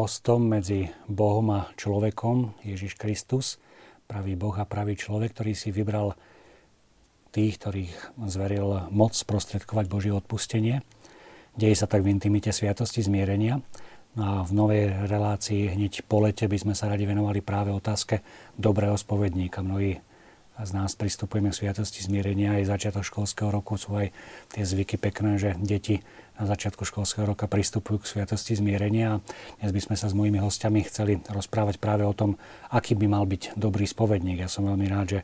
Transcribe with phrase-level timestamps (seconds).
[0.00, 3.60] mostom medzi Bohom a človekom, Ježiš Kristus,
[4.08, 6.16] pravý Boh a pravý človek, ktorý si vybral
[7.36, 10.80] tých, ktorých zveril moc sprostredkovať Božie odpustenie.
[11.52, 13.60] Deje sa tak v intimite sviatosti zmierenia.
[14.16, 18.24] No a v novej relácii hneď po lete by sme sa radi venovali práve otázke
[18.56, 19.60] dobrého spovedníka.
[19.60, 20.00] Mnohí
[20.56, 22.56] z nás pristupujeme k sviatosti zmierenia.
[22.56, 24.16] Aj začiatok školského roku sú aj
[24.48, 26.00] tie zvyky pekné, že deti
[26.38, 29.18] na začiatku školského roka pristupujú k sviatosti zmierenia.
[29.58, 32.38] Dnes by sme sa s mojimi hostiami chceli rozprávať práve o tom,
[32.70, 34.44] aký by mal byť dobrý spovedník.
[34.44, 35.20] Ja som veľmi rád, že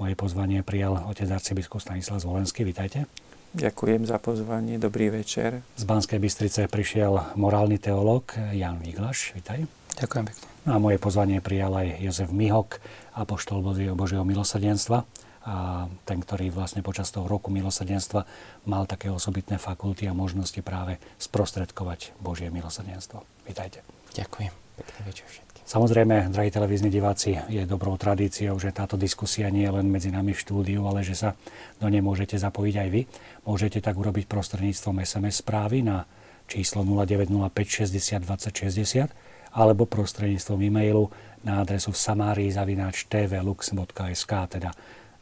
[0.00, 2.64] moje pozvanie prijal otec arcibiskup Stanislav Zvolenský.
[2.64, 3.10] Vítajte.
[3.56, 5.64] Ďakujem za pozvanie, dobrý večer.
[5.80, 9.32] Z Banskej Bystrice prišiel morálny teológ Jan Viglaš.
[9.32, 9.64] Vítaj.
[9.96, 10.44] Ďakujem pekne.
[10.68, 12.82] No a moje pozvanie prijal aj Jozef Mihok,
[13.16, 13.64] apoštol
[13.96, 15.08] Božieho milosrdenstva
[15.46, 18.26] a ten, ktorý vlastne počas toho roku milosrdenstva
[18.66, 23.22] mal také osobitné fakulty a možnosti práve sprostredkovať Božie milosrdenstvo.
[23.46, 23.86] Vítajte.
[24.18, 24.50] Ďakujem.
[24.76, 25.62] Pekný večer všetkým.
[25.66, 30.30] Samozrejme, drahí televízni diváci, je dobrou tradíciou, že táto diskusia nie je len medzi nami
[30.30, 31.34] v štúdiu, ale že sa
[31.82, 33.02] do nej môžete zapojiť aj vy.
[33.46, 36.06] Môžete tak urobiť prostredníctvom SMS správy na
[36.46, 37.50] číslo 0905
[37.86, 39.10] 60 20 60
[39.56, 41.10] alebo prostredníctvom e-mailu
[41.42, 44.70] na adresu v samárii zavináč tvlux.sk, teda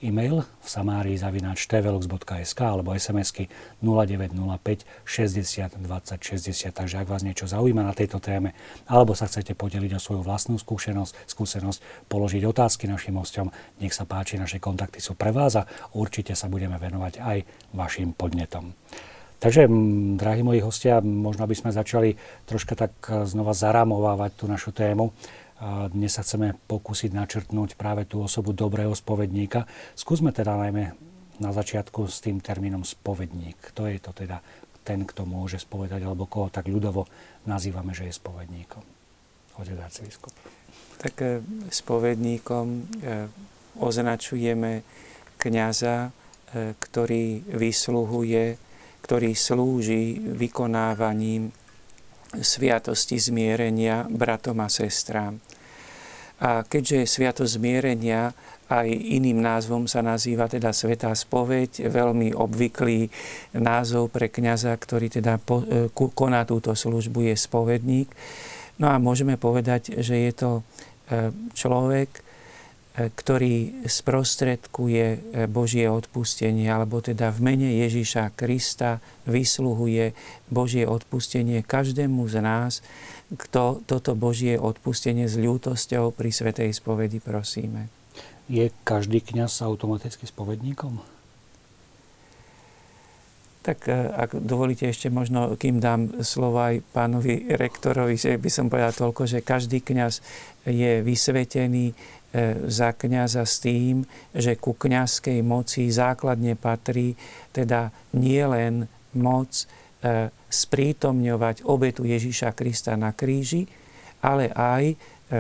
[0.05, 3.49] e-mail v samárii zavináč tvlux.sk alebo SMS-ky
[3.81, 6.77] 0905 60 20 60.
[6.77, 8.53] Takže ak vás niečo zaujíma na tejto téme,
[8.85, 13.49] alebo sa chcete podeliť o svoju vlastnú skúsenosť, skúsenosť položiť otázky našim hostom,
[13.81, 15.65] nech sa páči, naše kontakty sú pre vás a
[15.97, 17.39] určite sa budeme venovať aj
[17.73, 18.77] vašim podnetom.
[19.45, 19.69] Takže,
[20.17, 22.17] drahí moji hostia, možno by sme začali
[22.49, 22.97] troška tak
[23.29, 25.13] znova zaramovávať tú našu tému.
[25.63, 29.71] Dnes sa chceme pokúsiť načrtnúť práve tú osobu dobrého spovedníka.
[29.95, 30.99] Skúsme teda najmä
[31.39, 33.71] na začiatku s tým termínom spovedník.
[33.71, 34.43] Kto je to teda
[34.85, 37.09] ten, kto môže spovedať, alebo koho tak ľudovo
[37.47, 38.85] nazývame, že je spovedníkom?
[39.57, 40.35] Otec arcibiskup.
[40.99, 41.41] Tak e,
[41.71, 42.81] spovedníkom e,
[43.79, 44.83] označujeme
[45.39, 48.59] kniaza, e, ktorý vysluhuje,
[49.07, 51.55] ktorý slúži vykonávaním
[52.41, 55.39] sviatosti zmierenia bratom a sestrám.
[56.43, 58.35] A keďže sviatosť zmierenia
[58.69, 63.13] aj iným názvom sa nazýva teda Svetá spoveď, veľmi obvyklý
[63.55, 68.09] názov pre kňaza, ktorý teda e, koná túto službu, je spovedník.
[68.81, 70.63] No a môžeme povedať, že je to e,
[71.53, 72.25] človek,
[72.95, 75.19] ktorý sprostredkuje e,
[75.51, 80.15] Božie odpustenie, alebo teda v mene Ježíša Krista vysluhuje
[80.47, 82.87] Božie odpustenie každému z nás,
[83.35, 87.91] kto toto Božie odpustenie s ľútosťou pri Svetej spovedi prosíme.
[88.47, 91.03] Je každý kňaz automaticky spovedníkom?
[93.67, 98.71] Tak e, ak dovolíte ešte možno, kým dám slovo aj pánovi rektorovi, že by som
[98.71, 100.23] povedal toľko, že každý kňaz
[100.63, 101.91] je vysvetený
[102.67, 104.03] za kniaza s tým,
[104.35, 107.15] že ku kňazskej moci základne patrí
[107.55, 109.65] teda nie len moc e,
[110.51, 113.71] sprítomňovať obetu Ježíša Krista na kríži,
[114.19, 114.97] ale aj e,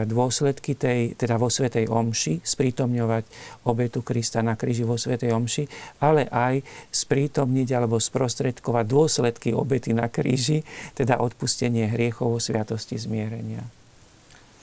[0.06, 3.24] dôsledky tej, teda vo Svetej Omši, sprítomňovať
[3.66, 5.64] obetu Krista na kríži vo Svetej Omši,
[5.98, 6.62] ale aj
[6.94, 10.62] sprítomniť alebo sprostredkovať dôsledky obety na kríži,
[10.94, 13.83] teda odpustenie hriechov vo Sviatosti zmierenia.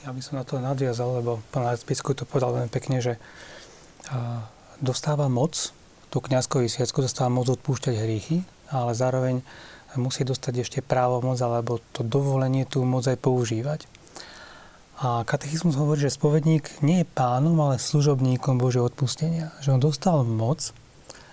[0.02, 3.22] Ja by som na to nadviazal, lebo pán arcibiskup to povedal veľmi pekne, že
[4.82, 5.70] dostáva moc,
[6.10, 8.42] tú kniazkovú sviacku dostáva moc odpúšťať hriechy,
[8.74, 9.46] ale zároveň
[9.96, 13.86] musí dostať ešte právo moc alebo to dovolenie tú moc aj používať.
[15.02, 19.50] A katechizmus hovorí, že spovedník nie je pánom, ale služobníkom Božieho odpustenia.
[19.62, 20.74] Že on dostal moc,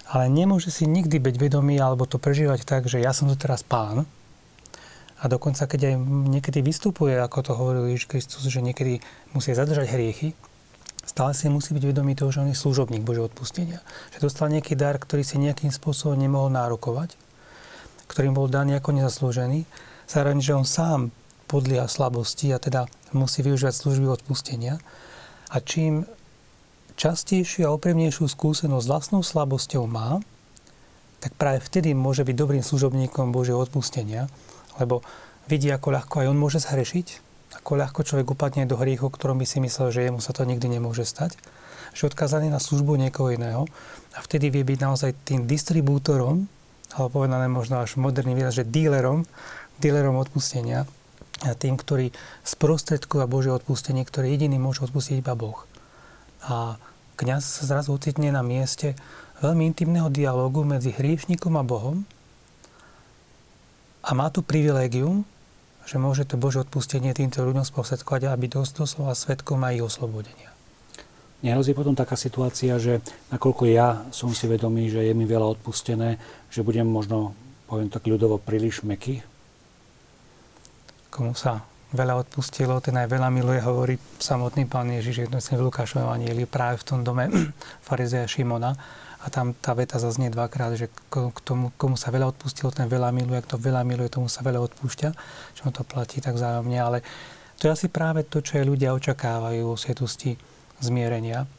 [0.08, 3.64] ale nemôže si nikdy byť vedomý alebo to prežívať tak, že ja som tu teraz
[3.64, 4.08] pán,
[5.18, 5.94] a dokonca, keď aj
[6.30, 9.02] niekedy vystupuje, ako to hovoril Ježiš Kristus, že niekedy
[9.34, 10.30] musí zadržať hriechy,
[11.02, 13.82] stále si musí byť vedomý toho, že on je služobník Božieho odpustenia.
[14.14, 17.18] Že dostal nejaký dar, ktorý si nejakým spôsobom nemohol nárokovať,
[18.06, 19.66] ktorým bol daný ako nezaslúžený.
[20.06, 21.10] Zároveň, že on sám
[21.50, 24.78] podlieha slabosti a teda musí využívať služby odpustenia.
[25.50, 26.06] A čím
[26.94, 30.22] častejšiu a opremnejšiu skúsenosť s vlastnou slabosťou má,
[31.18, 34.30] tak práve vtedy môže byť dobrým služobníkom Božieho odpustenia
[34.78, 35.02] lebo
[35.50, 37.06] vidí, ako ľahko aj on môže zhrešiť,
[37.58, 40.68] ako ľahko človek upadne do hriechu, ktorom by si myslel, že jemu sa to nikdy
[40.68, 41.34] nemôže stať,
[41.96, 43.64] že odkazaný na službu niekoho iného
[44.14, 46.46] a vtedy vie byť naozaj tým distribútorom,
[46.92, 49.24] alebo povedané možno až moderný výraz, že dílerom,
[49.80, 50.84] dílerom odpustenia
[51.46, 52.10] a tým, ktorý
[52.42, 55.62] sprostredkuje Božie odpustenie, ktoré jediný môže odpustiť iba Boh.
[56.42, 56.76] A
[57.14, 58.98] kňaz sa zrazu ocitne na mieste
[59.38, 62.02] veľmi intimného dialogu medzi hriešnikom a Bohom,
[64.08, 65.28] a má tu privilégium,
[65.84, 70.48] že môže to Bože odpustenie týmto ľuďom sprostredkovať, aby doslova svetkom aj ich oslobodenia.
[71.44, 72.98] Nehrozí potom taká situácia, že
[73.30, 76.18] nakoľko ja som si vedomý, že je mi veľa odpustené,
[76.50, 77.36] že budem možno,
[77.70, 79.22] poviem tak ľudovo, príliš meký?
[81.12, 81.62] Komu sa
[81.94, 86.82] veľa odpustilo, ten aj veľa miluje, hovorí samotný pán Ježiš, je v Lukášovom anieli práve
[86.82, 87.30] v tom dome
[87.86, 88.74] farizeja Šimona.
[89.18, 93.10] A tam tá veta zaznie dvakrát, že k tomu, komu sa veľa odpustilo, ten veľa
[93.10, 95.10] miluje, kto veľa miluje, tomu sa veľa odpúšťa.
[95.58, 97.02] Čo to platí tak vzájomne, ale
[97.58, 100.38] to je asi práve to, čo ľudia očakávajú o svetosti
[100.78, 101.50] zmierenia,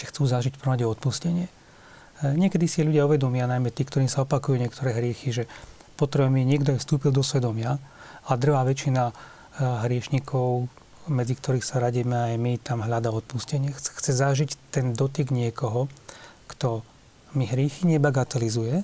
[0.00, 1.44] že chcú zažiť prvom odpustenie.
[1.44, 1.52] E,
[2.32, 5.44] niekedy si ľudia uvedomia, najmä tí, ktorí sa opakujú niektoré hriechy, že
[6.00, 7.76] potrebujeme niekto vstúpil do svedomia
[8.24, 9.14] a drvá väčšina e,
[9.84, 10.72] hriešnikov,
[11.12, 13.76] medzi ktorých sa radíme aj my, tam hľada odpustenie.
[13.76, 15.92] Chce zažiť ten dotyk niekoho,
[16.46, 16.86] kto
[17.36, 18.82] mi hriechy nebagatelizuje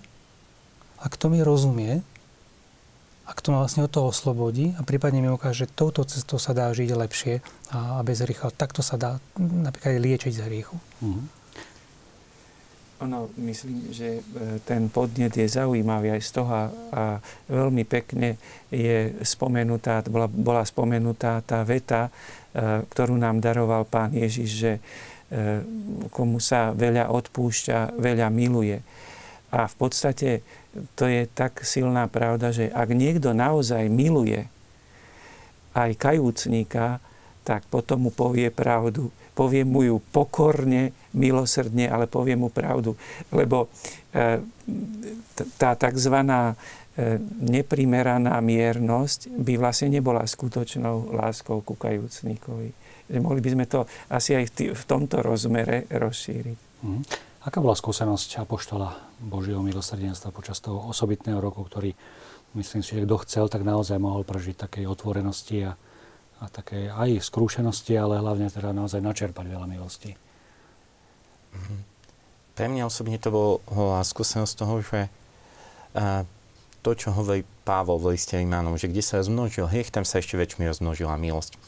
[1.01, 2.05] a kto mi rozumie
[3.23, 6.53] a kto ma vlastne od toho oslobodí a prípadne mi ukáže, že touto cestou sa
[6.53, 7.35] dá žiť lepšie
[7.71, 8.51] a, bez hriecha.
[8.51, 10.77] Takto sa dá napríklad aj liečiť z hriechu.
[11.01, 11.43] Mm-hmm.
[13.03, 17.19] Ono, myslím, že e, ten podnet je zaujímavý aj z toho a
[17.51, 18.39] veľmi pekne
[18.71, 24.73] je spomenutá, bola, bola spomenutá tá veta, e, ktorú nám daroval pán Ježiš, že
[26.13, 28.85] komu sa veľa odpúšťa, veľa miluje.
[29.53, 30.45] A v podstate
[30.97, 34.49] to je tak silná pravda, že ak niekto naozaj miluje
[35.73, 37.01] aj kajúcníka,
[37.43, 39.13] tak potom mu povie pravdu.
[39.33, 42.95] Povie mu ju pokorne, milosrdne, ale povie mu pravdu.
[43.33, 43.73] Lebo
[44.13, 44.41] e,
[45.57, 46.17] tá tzv.
[46.21, 46.55] E,
[47.41, 52.82] neprimeraná miernosť by vlastne nebola skutočnou láskou ku kajúcníkovi.
[53.11, 56.59] Mohli by sme to asi aj v tomto rozmere rozšíriť.
[56.87, 57.03] Mm.
[57.43, 61.91] Aká bola skúsenosť Apoštola Božieho milosrdenstva počas toho osobitného roku, ktorý,
[62.55, 65.75] myslím si, že kto chcel, tak naozaj mohol prežiť takej otvorenosti a,
[66.39, 70.15] a také aj skrúšenosti, ale hlavne teda naozaj načerpať veľa milostí.
[71.53, 71.81] Mm-hmm.
[72.53, 75.01] Pre mňa osobne to bola skúsenosť toho, že
[75.99, 76.23] a,
[76.83, 80.39] to, čo hovorí Pavol v liste Imánom, že kde sa rozmnožil hriech, tam sa ešte
[80.39, 81.59] väčšmi rozmnožila milosť.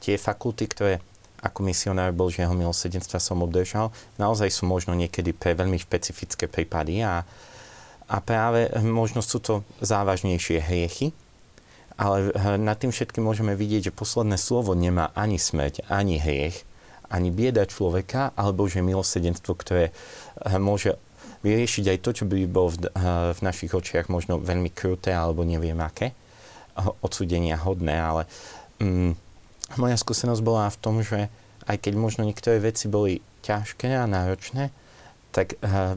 [0.00, 0.94] Tie fakulty, ktoré
[1.40, 7.24] ako misionár Božieho milosedenstva som obdržal, naozaj sú možno niekedy pre veľmi špecifické prípady a,
[8.08, 11.16] a práve možno sú to závažnejšie hriechy,
[12.00, 16.64] ale nad tým všetkým môžeme vidieť, že posledné slovo nemá ani smrť, ani hriech,
[17.12, 19.92] ani bieda človeka, alebo že milosedenstvo, ktoré
[20.56, 20.96] môže
[21.40, 22.88] vyriešiť aj to, čo by bolo v,
[23.36, 26.12] v našich očiach možno veľmi kruté, alebo neviem aké,
[27.04, 28.22] odsudenia hodné, ale
[28.80, 29.29] mm,
[29.76, 31.30] moja skúsenosť bola v tom, že
[31.68, 34.74] aj keď možno niektoré veci boli ťažké a náročné,
[35.30, 35.94] tak uh,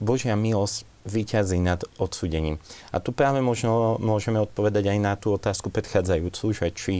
[0.00, 2.62] Božia milosť vyťazí nad odsudením.
[2.94, 6.94] A tu práve možno môžeme odpovedať aj na tú otázku predchádzajúcu, že či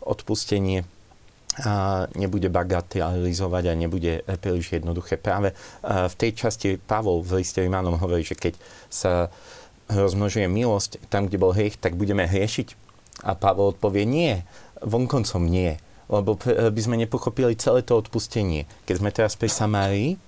[0.00, 0.88] odpustenie
[1.62, 5.20] a nebude bagatelizovať a nebude príliš jednoduché.
[5.20, 5.54] Práve
[5.86, 8.58] v tej časti Pavol v liste Imánom hovorí, že keď
[8.90, 9.30] sa
[9.86, 12.74] rozmnožuje milosť tam, kde bol hriech, tak budeme hriešiť.
[13.22, 14.42] A Pavol odpovie, nie,
[14.84, 15.80] vonkoncom nie.
[16.06, 18.68] Lebo by sme nepochopili celé to odpustenie.
[18.84, 20.20] Keď sme teraz pri Samárii,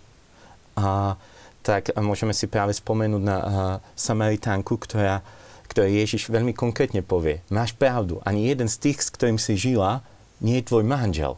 [0.76, 1.16] a,
[1.60, 3.44] tak môžeme si práve spomenúť na a,
[3.96, 5.20] Samaritánku, ktorá,
[5.68, 7.44] ktorá Ježiš veľmi konkrétne povie.
[7.52, 10.00] Máš pravdu, ani jeden z tých, s ktorým si žila,
[10.40, 11.36] nie je tvoj manžel.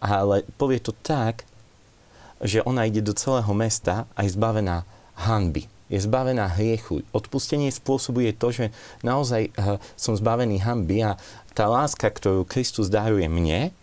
[0.00, 1.44] Ale povie to tak,
[2.40, 4.88] že ona ide do celého mesta a je zbavená
[5.28, 7.02] hanby je zbavená hriechu.
[7.10, 8.70] Odpustenie spôsobuje to, že
[9.02, 11.18] naozaj uh, som zbavený hamby a
[11.52, 13.74] tá láska, ktorú Kristus daruje mne,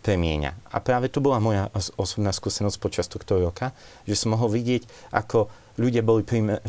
[0.00, 0.56] premieňa.
[0.72, 1.68] A práve to bola moja
[2.00, 3.76] osobná skúsenosť počas tohto roka,
[4.08, 6.26] že som mohol vidieť, ako ľudia boli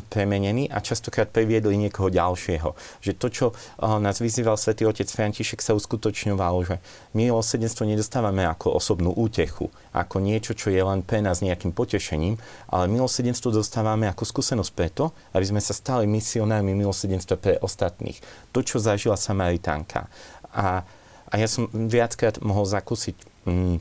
[0.10, 2.76] premenení a častokrát previedli niekoho ďalšieho.
[3.02, 3.46] Že to, čo
[3.82, 6.76] nás vyzýval svätý otec František, sa uskutočňovalo, že
[7.16, 12.38] milosrdenstvo nedostávame ako osobnú útechu, ako niečo, čo je len pre nás nejakým potešením,
[12.70, 18.20] ale milosrdenstvo dostávame ako skúsenosť preto, aby sme sa stali misionármi milosrdenstva pre ostatných.
[18.52, 20.12] To, čo zažila Samaritánka.
[20.52, 20.84] A
[21.32, 23.16] a ja som viackrát mohol zakúsiť
[23.48, 23.80] mm,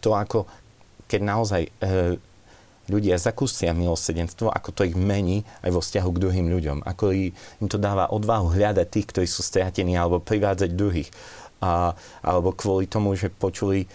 [0.00, 0.48] to, ako
[1.04, 1.70] keď naozaj e,
[2.90, 6.78] ľudia zakúsia milosrdenstvo, ako to ich mení aj vo vzťahu k druhým ľuďom.
[6.82, 11.08] Ako im to dáva odvahu hľadať tých, ktorí sú stratení, alebo privádzať druhých.
[11.62, 13.88] A, alebo kvôli tomu, že počuli, e,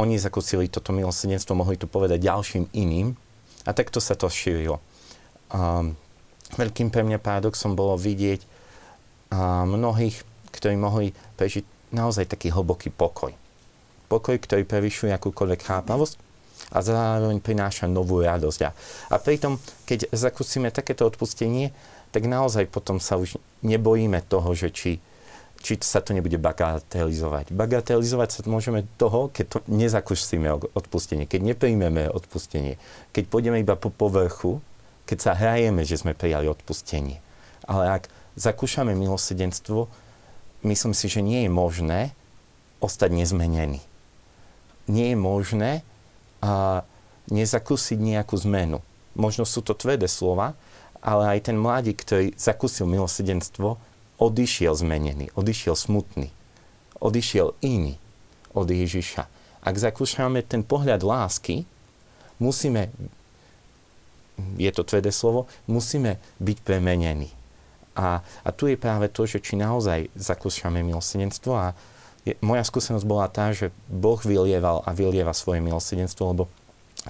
[0.00, 3.12] oni zakúsili toto milosrdenstvo, mohli to povedať ďalším iným.
[3.68, 4.80] A takto sa to šírilo.
[5.48, 5.96] Um,
[6.58, 10.20] veľkým pre mňa paradoxom bolo vidieť uh, mnohých
[10.54, 13.34] ktorí mohli prežiť naozaj taký hlboký pokoj.
[14.06, 16.14] Pokoj, ktorý prevyšuje akúkoľvek chápavosť
[16.72, 18.60] a zároveň prináša novú radosť.
[18.64, 18.70] A,
[19.12, 21.74] a pritom, keď zakúsime takéto odpustenie,
[22.14, 25.02] tak naozaj potom sa už nebojíme toho, že či,
[25.58, 27.50] či sa to nebude bagatelizovať.
[27.50, 32.78] Bagatelizovať sa môžeme toho, keď to nezakúsime odpustenie, keď nepríjmeme odpustenie,
[33.10, 34.62] keď pôjdeme iba po povrchu,
[35.10, 37.18] keď sa hrajeme, že sme prijali odpustenie.
[37.66, 39.90] Ale ak zakúšame milosedenstvo,
[40.62, 42.00] myslím si, že nie je možné
[42.78, 43.80] ostať nezmenený.
[44.84, 45.70] Nie je možné
[46.44, 46.84] a,
[47.32, 48.84] nezakúsiť nejakú zmenu.
[49.16, 50.52] Možno sú to tvrdé slova,
[51.00, 53.80] ale aj ten mladík, ktorý zakúsil milosedenstvo,
[54.20, 56.28] odišiel zmenený, odišiel smutný,
[57.00, 57.96] odišiel iný
[58.52, 59.24] od Ježiša.
[59.64, 61.64] Ak zakúšame ten pohľad lásky,
[62.36, 62.92] musíme,
[64.60, 67.32] je to tvrdé slovo, musíme byť premenení.
[67.94, 71.72] A, a tu je práve to, že či naozaj zakúšame milosedenstvo a
[72.24, 76.44] je, moja skúsenosť bola tá, že Boh vylieval a vylieva svoje milosedenstvo, lebo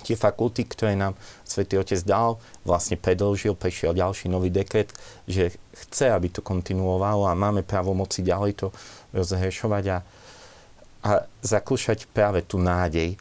[0.03, 1.15] tie fakulty, ktoré nám
[1.47, 4.91] Svetý Otec dal, vlastne predlžil, prešiel ďalší nový dekret,
[5.31, 5.55] že
[5.87, 8.67] chce, aby to kontinuovalo a máme právo moci ďalej to
[9.15, 9.99] rozhrešovať a,
[11.07, 11.11] a
[11.47, 13.15] zakúšať práve tú nádej,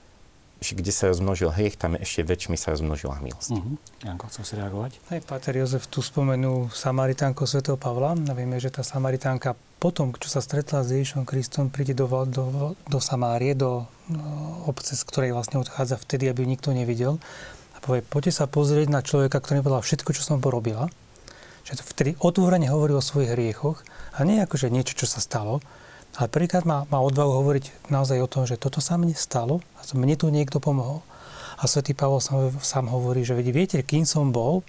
[0.72, 3.52] kde sa rozmnožil hriech, tam ešte väčšmi sa rozmnožila milosť.
[3.52, 3.76] Uh-huh.
[4.08, 4.92] Janko, chcel si reagovať?
[5.12, 7.76] Aj Pater Jozef tu spomenul Samaritánko Sv.
[7.76, 8.16] Pavla.
[8.16, 12.72] A vieme, že tá Samaritánka potom, čo sa stretla s Ježišom Kristom, príde do, do,
[12.88, 14.24] do Samárie, do no,
[14.72, 17.20] obce, z ktorej vlastne odchádza vtedy, aby ju nikto nevidel.
[17.76, 20.88] A povie, poďte sa pozrieť na človeka, ktorý povedal všetko, čo som porobila.
[21.68, 23.84] Že vtedy otvorene hovorí o svojich hriechoch
[24.16, 25.60] a nie ako, že niečo, čo sa stalo,
[26.14, 29.82] ale prvýkrát má, má odvahu hovoriť naozaj o tom, že toto sa mne stalo a
[29.98, 31.02] mne tu niekto pomohol.
[31.58, 34.62] A svätý Pavol sám, sám hovorí, že viete, kým som bol,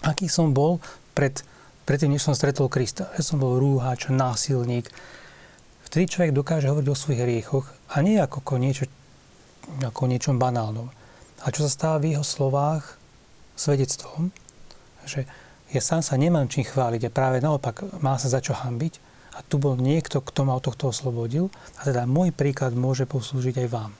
[0.00, 0.80] aký som bol
[1.12, 1.44] pred,
[1.84, 3.12] predtým, než som stretol Krista.
[3.20, 4.88] Že som bol rúhač, násilník.
[5.88, 8.88] Vtedy človek dokáže hovoriť o svojich hriechoch a nie ako o niečo,
[10.08, 10.88] niečom banálnom.
[11.44, 12.96] A čo sa stáva v jeho slovách
[13.60, 14.32] svedectvom,
[15.04, 15.28] že
[15.68, 19.40] ja sám sa nemám čím chváliť a práve naopak má sa za čo hambiť, a
[19.44, 21.48] tu bol niekto, kto ma od tohto oslobodil
[21.80, 23.92] a teda môj príklad môže poslúžiť aj vám.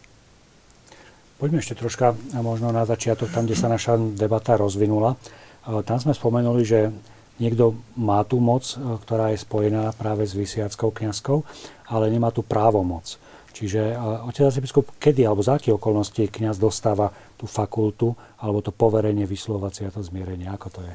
[1.41, 5.19] Poďme ešte troška možno na začiatok, tam, kde sa naša debata rozvinula.
[5.67, 6.95] Tam sme spomenuli, že
[7.43, 11.43] niekto má tú moc, ktorá je spojená práve s vysiackou kniazkou,
[11.91, 13.19] ale nemá tú právomoc.
[13.53, 19.27] Čiže otec arcibiskup, kedy alebo za aké okolnosti kniaz dostáva tú fakultu alebo to poverenie
[19.27, 20.47] vyslovať to zmierenie?
[20.47, 20.95] Ako to je?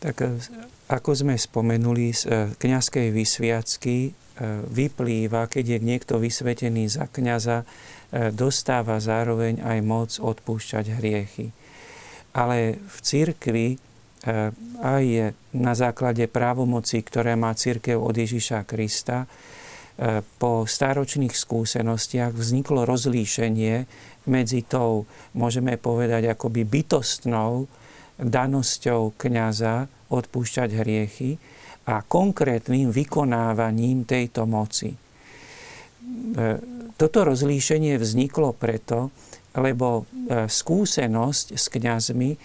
[0.00, 0.40] Tak e,
[0.88, 4.10] ako sme spomenuli, z e, kniazkej vysviacky e,
[4.64, 7.68] vyplýva, keď je niekto vysvetený za kniaza,
[8.10, 11.54] dostáva zároveň aj moc odpúšťať hriechy.
[12.34, 13.68] Ale v cirkvi
[14.82, 19.30] aj na základe právomoci, ktoré má církev od Ježiša Krista,
[20.42, 23.86] po stáročných skúsenostiach vzniklo rozlíšenie
[24.26, 25.06] medzi tou,
[25.38, 27.70] môžeme povedať, akoby bytostnou
[28.20, 31.40] danosťou kniaza odpúšťať hriechy
[31.88, 34.92] a konkrétnym vykonávaním tejto moci.
[34.92, 34.98] E,
[36.94, 39.08] toto rozlíšenie vzniklo preto,
[39.56, 42.38] lebo e, skúsenosť s kňazmi e,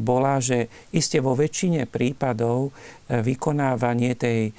[0.00, 2.70] bola, že iste vo väčšine prípadov
[3.10, 4.54] vykonávanie tej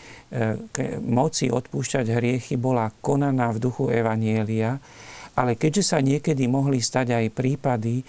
[1.08, 4.76] moci odpúšťať hriechy bola konaná v duchu Evanielia,
[5.40, 8.04] ale keďže sa niekedy mohli stať aj prípady,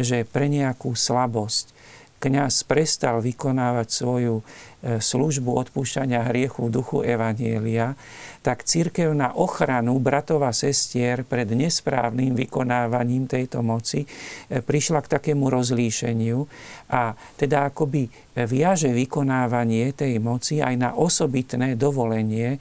[0.00, 1.78] že pre nejakú slabosť
[2.18, 7.94] kňaz prestal vykonávať svoju e, službu odpúšťania hriechu v duchu Evanielia,
[8.42, 14.06] tak církev na ochranu bratov a sestier pred nesprávnym vykonávaním tejto moci e,
[14.58, 16.42] prišla k takému rozlíšeniu
[16.90, 22.58] a teda akoby viaže vykonávanie tej moci aj na osobitné dovolenie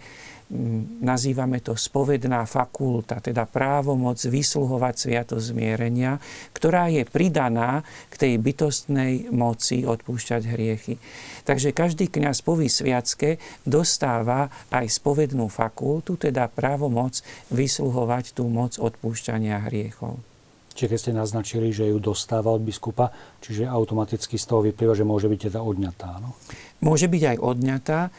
[1.04, 6.16] nazývame to spovedná fakulta, teda právomoc vysluhovať sviatosť zmierenia,
[6.56, 10.96] ktorá je pridaná k tej bytostnej moci odpúšťať hriechy.
[11.44, 17.20] Takže každý kňaz po vysviacke dostáva aj spovednú fakultu, teda právomoc
[17.52, 20.37] vysluhovať tú moc odpúšťania hriechov.
[20.78, 23.10] Čiže keď ste naznačili, že ju dostáva od biskupa,
[23.42, 26.38] čiže automaticky z toho vyplýva, že môže byť teda odňatá, no?
[26.86, 28.00] Môže byť aj odňatá.
[28.06, 28.10] E,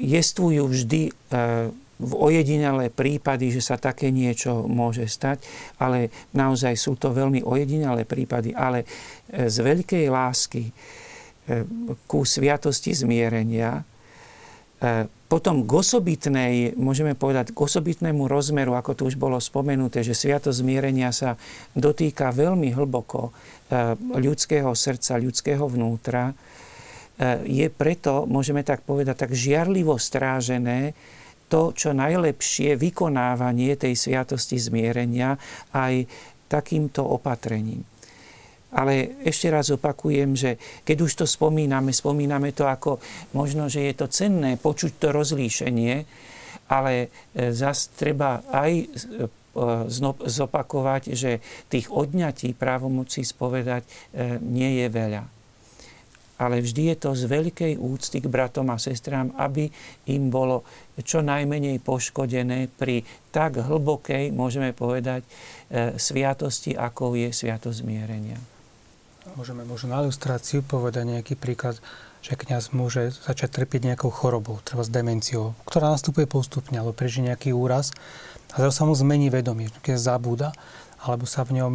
[0.00, 1.12] jestvujú vždy e,
[2.00, 5.44] v ojedinelé prípady, že sa také niečo môže stať,
[5.76, 8.88] ale naozaj sú to veľmi ojedinelé prípady, ale
[9.28, 10.64] e, z veľkej lásky
[12.06, 13.82] ku sviatosti zmierenia
[15.30, 20.64] potom k osobitnej, môžeme povedať, k osobitnému rozmeru, ako tu už bolo spomenuté, že sviatosť
[20.64, 21.36] zmierenia sa
[21.76, 23.30] dotýka veľmi hlboko
[24.16, 26.32] ľudského srdca, ľudského vnútra,
[27.44, 30.96] je preto, môžeme tak povedať, tak žiarlivo strážené
[31.52, 35.36] to, čo najlepšie vykonávanie tej sviatosti zmierenia
[35.76, 36.08] aj
[36.48, 37.84] takýmto opatrením.
[38.70, 40.54] Ale ešte raz opakujem, že
[40.86, 43.02] keď už to spomíname, spomíname to ako
[43.34, 46.06] možno, že je to cenné počuť to rozlíšenie,
[46.70, 48.86] ale e, zase treba aj e,
[50.30, 53.90] zopakovať, že tých odňatí právomocí spovedať e,
[54.38, 55.24] nie je veľa.
[56.40, 59.68] Ale vždy je to z veľkej úcty k bratom a sestrám, aby
[60.08, 60.64] im bolo
[61.04, 65.20] čo najmenej poškodené pri tak hlbokej, môžeme povedať,
[66.00, 68.40] sviatosti, ako je sviatosť zmierenia.
[69.36, 71.76] Môžeme možno na ilustráciu povedať nejaký príklad,
[72.24, 77.32] že kňaz môže začať trpieť nejakou chorobou, treba s demenciou, ktorá nastupuje postupne, alebo prežije
[77.32, 77.92] nejaký úraz
[78.52, 80.48] a zrazu sa mu zmení vedomie, keď zabúda,
[81.00, 81.72] alebo sa v ňom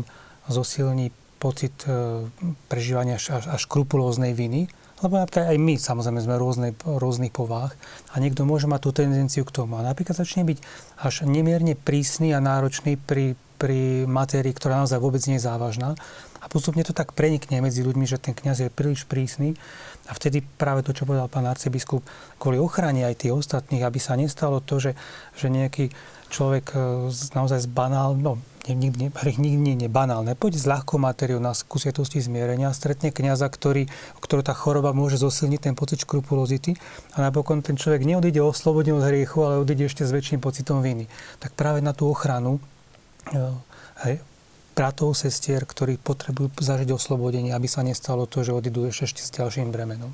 [0.50, 2.25] zosilní pocit e,
[2.70, 4.70] prežívania až, až, krupulóznej viny,
[5.04, 7.75] lebo aj my samozrejme sme rôzne, rôznych povách
[8.10, 9.78] a niekto môže mať tú tendenciu k tomu.
[9.78, 10.58] A napríklad začne byť
[11.04, 16.00] až nemierne prísny a náročný pri, pri matérii, ktorá naozaj vôbec nie je závažná.
[16.46, 19.58] A postupne to tak prenikne medzi ľuďmi, že ten kňaz je príliš prísny.
[20.06, 22.06] A vtedy práve to, čo povedal pán arcibiskup,
[22.38, 24.94] kvôli ochrane aj tých ostatných, aby sa nestalo to, že,
[25.34, 25.90] že nejaký
[26.30, 28.38] človek e, naozaj z banál, no
[28.70, 29.10] nikdy,
[29.58, 33.90] nie je banálne, pôjde s ľahkou materiou na skúsietosti zmierenia, stretne kniaza, ktorý,
[34.22, 36.78] ktorú tá choroba môže zosilniť ten pocit škrupulozity
[37.14, 41.10] a napokon ten človek neodíde oslobodený od hriechu, ale odíde ešte s väčším pocitom viny.
[41.42, 42.62] Tak práve na tú ochranu
[43.30, 43.42] e,
[44.06, 44.22] hej,
[44.75, 49.72] bratov, sestier, ktorí potrebujú zažiť oslobodenie, aby sa nestalo to, že odídu ešte s ďalším
[49.72, 50.12] bremenom.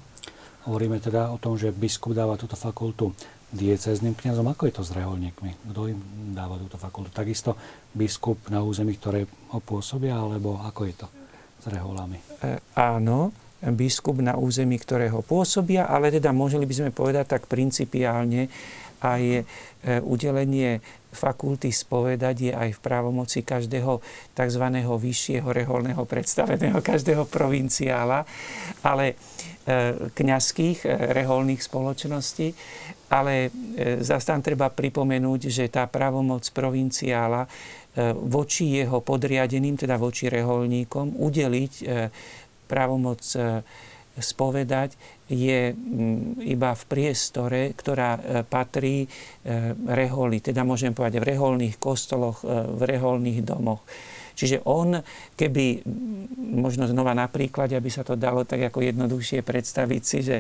[0.69, 3.17] Hovoríme teda o tom, že biskup dáva túto fakultu
[3.49, 4.45] diecezným kňazom.
[4.53, 5.73] Ako je to s reholníkmi?
[5.73, 5.99] Kto im
[6.37, 7.09] dáva túto fakultu?
[7.09, 7.57] Takisto
[7.91, 11.07] biskup na území, ktoré ho pôsobia, alebo ako je to
[11.59, 12.21] s reholami?
[12.45, 13.33] E, áno,
[13.73, 18.47] biskup na území, ktorého pôsobia, ale teda mohli by sme povedať tak principiálne
[19.01, 19.41] aj e,
[20.05, 20.79] udelenie
[21.11, 23.99] fakulty spovedať je aj v právomoci každého
[24.35, 24.65] tzv.
[24.79, 28.23] vyššieho reholného predstaveného, každého provinciála,
[28.83, 29.15] ale e,
[30.11, 32.47] kňazských e, reholných spoločností.
[33.11, 33.51] Ale
[33.99, 37.43] zase tam treba pripomenúť, že tá právomoc provinciála
[38.15, 41.73] voči jeho podriadeným, teda voči reholníkom, udeliť
[42.71, 43.19] právomoc
[44.21, 44.95] spovedať
[45.31, 49.07] je mm, iba v priestore, ktorá e, patrí e,
[49.87, 53.79] reholi, teda môžem povedať v reholných kostoloch, e, v reholných domoch.
[54.35, 54.99] Čiže on,
[55.35, 55.85] keby,
[56.39, 60.37] možno znova na príklade, aby sa to dalo tak ako jednoduchšie predstaviť si, že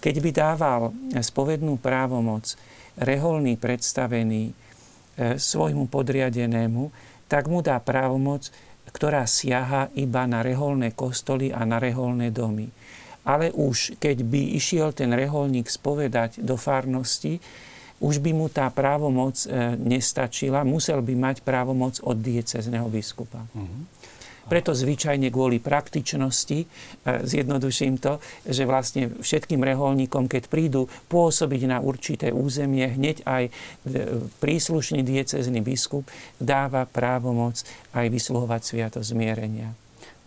[0.00, 0.82] keď by dával
[1.20, 2.56] spovednú právomoc
[2.96, 4.56] reholný predstavený
[5.36, 6.90] svojmu podriadenému,
[7.28, 8.48] tak mu dá právomoc,
[8.88, 12.72] ktorá siaha iba na reholné kostoly a na reholné domy
[13.26, 17.42] ale už keď by išiel ten reholník spovedať do farnosti,
[17.98, 23.40] už by mu tá právomoc e, nestačila, musel by mať právomoc od diecezneho biskupa.
[23.56, 23.82] Uh-huh.
[24.46, 26.66] Preto zvyčajne kvôli praktičnosti, e,
[27.26, 33.52] zjednoduším to, že vlastne všetkým reholníkom, keď prídu pôsobiť na určité územie, hneď aj e,
[34.38, 36.06] príslušný diecezný biskup
[36.38, 37.64] dáva právomoc
[37.96, 39.72] aj vysluhovať sviatosť zmierenia.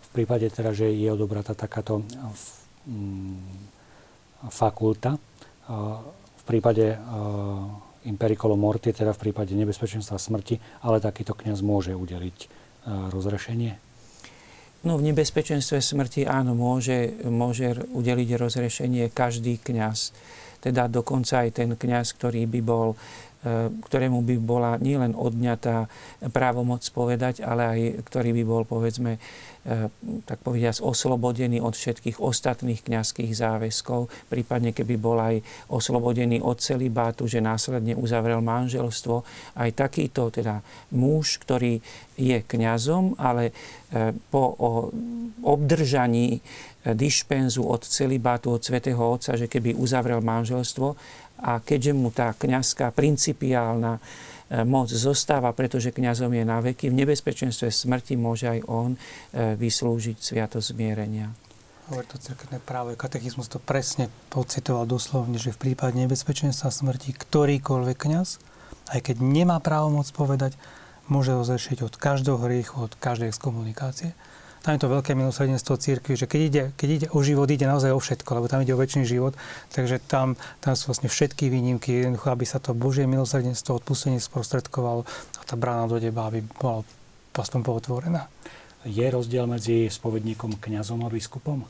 [0.10, 2.02] V prípade teda, že je odobratá takáto
[4.49, 5.17] fakulta.
[5.69, 6.97] V prípade
[8.08, 12.38] impericolo morti, teda v prípade nebezpečenstva smrti, ale takýto kňaz môže udeliť
[13.12, 13.75] rozrešenie?
[14.88, 20.15] No v nebezpečenstve smrti áno, môže, môže udeliť rozrešenie každý kňaz.
[20.63, 22.95] Teda dokonca aj ten kňaz, ktorý by bol
[23.88, 25.88] ktorému by bola nielen odňatá
[26.36, 29.19] právomoc povedať, ale aj ktorý by bol, povedzme, e,
[30.28, 35.39] tak povediať, oslobodený od všetkých ostatných kňazských záväzkov, prípadne keby bol aj
[35.71, 39.23] oslobodený od celibátu, že následne uzavrel manželstvo.
[39.56, 40.60] Aj takýto teda
[40.91, 41.80] muž, ktorý
[42.19, 43.56] je kňazom, ale
[43.88, 44.60] e, po
[45.47, 46.43] obdržaní
[46.84, 50.95] dišpenzu od celibátu, od svätého Otca, že keby uzavrel manželstvo,
[51.39, 54.02] a keďže mu tá kňazská principiálna e,
[54.67, 58.99] moc zostáva, pretože kňazom je na veky, v nebezpečenstve smrti môže aj on e,
[59.56, 61.32] vyslúžiť sviatosť zmierenia.
[61.89, 62.93] Hovorí to cirkevné právo.
[62.93, 68.30] Katechizmus to presne pocitoval doslovne, že v prípade nebezpečenstva smrti ktorýkoľvek kňaz,
[68.93, 70.54] aj keď nemá právomoc povedať,
[71.10, 74.13] môže rozrešiť od každého hriechu, od každej exkomunikácie
[74.60, 77.95] tam je to veľké milosrdenstvo církvy, že keď ide, keď ide o život, ide naozaj
[77.95, 79.34] o všetko, lebo tam ide o väčší život,
[79.72, 85.08] takže tam, tam sú vlastne všetky výnimky, jednoducho, aby sa to Božie milosrdenstvo, odpustenie sprostredkovalo
[85.39, 86.84] a tá brána do neba, aby bola
[87.39, 88.28] aspoň pootvorená.
[88.84, 91.63] Je rozdiel medzi spovedníkom, kňazom a biskupom?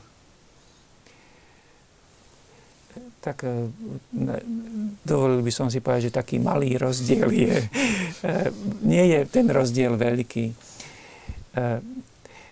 [3.20, 3.68] tak e,
[5.04, 7.56] dovolil by som si povedať, že taký malý rozdiel je.
[8.20, 8.52] E,
[8.84, 10.52] nie je ten rozdiel veľký.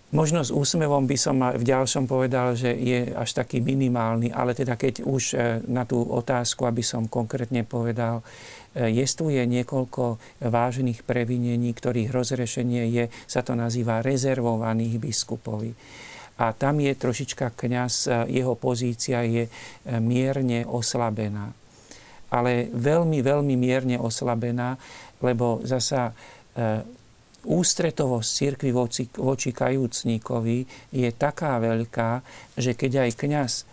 [0.09, 4.73] Možno s úsmevom by som v ďalšom povedal, že je až taký minimálny, ale teda
[4.73, 8.25] keď už e, na tú otázku, aby som konkrétne povedal,
[8.73, 10.17] e, jestvuje niekoľko
[10.49, 15.77] vážnych previnení, ktorých rozrešenie je, sa to nazýva rezervovaných biskupovi.
[16.41, 19.45] A tam je trošička kňaz, e, jeho pozícia je
[20.01, 21.53] mierne oslabená.
[22.33, 24.73] Ale veľmi, veľmi mierne oslabená,
[25.21, 26.17] lebo zasa
[27.45, 32.11] ústretovosť cirkvi voči, voči kajúcníkovi je taká veľká,
[32.59, 33.63] že keď aj kňaz e,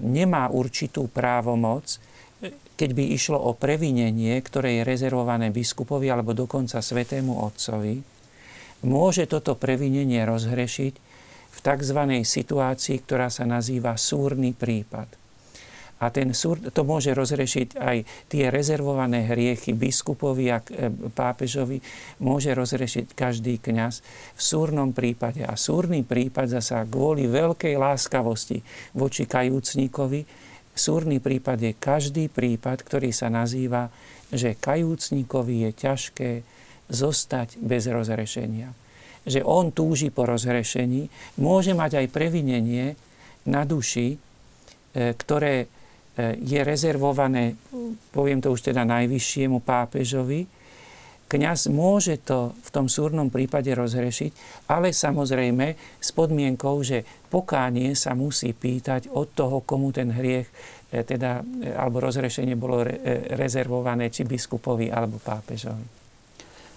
[0.00, 1.98] nemá určitú právomoc,
[2.40, 8.00] e, keď by išlo o previnenie, ktoré je rezervované biskupovi alebo dokonca svetému otcovi,
[8.84, 10.94] môže toto previnenie rozhrešiť
[11.54, 12.00] v tzv.
[12.24, 15.23] situácii, ktorá sa nazýva súrny prípad.
[16.02, 21.78] A ten súd, to môže rozrešiť aj tie rezervované hriechy biskupovi a e, pápežovi,
[22.18, 24.02] môže rozrešiť každý kňaz
[24.34, 25.46] v súrnom prípade.
[25.46, 28.58] A súrny prípad zasa kvôli veľkej láskavosti
[28.98, 33.88] voči kajúcníkovi, súrny prípad je každý prípad, ktorý sa nazýva,
[34.34, 36.30] že kajúcníkovi je ťažké
[36.90, 38.74] zostať bez rozrešenia.
[39.24, 41.08] Že on túži po rozhrešení,
[41.40, 42.98] môže mať aj previnenie
[43.48, 44.18] na duši, e,
[45.16, 45.70] ktoré
[46.18, 47.58] je rezervované,
[48.14, 50.46] poviem to už teda najvyššiemu pápežovi,
[51.26, 58.14] kňaz môže to v tom súrnom prípade rozhrešiť, ale samozrejme s podmienkou, že pokánie sa
[58.14, 60.46] musí pýtať od toho, komu ten hriech
[60.94, 62.86] e, teda, e, alebo rozhrešenie bolo
[63.34, 66.03] rezervované, či biskupovi alebo pápežovi.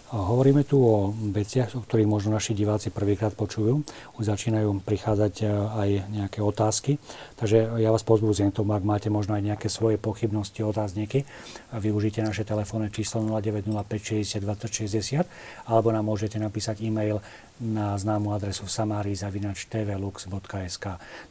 [0.08, 3.84] Hovoríme tu o veciach, o ktorých možno naši diváci prvýkrát počujú.
[4.16, 6.96] Už začínajú prichádzať e, aj nejaké otázky.
[7.36, 11.28] Takže ja vás pozbudzujem tomu, ak máte možno aj nejaké svoje pochybnosti, otázniky,
[11.76, 17.20] využite naše telefónne číslo 0905 60 20 60 alebo nám môžete napísať e-mail
[17.60, 20.86] na známu adresu samarizavinač.tvlux.sk.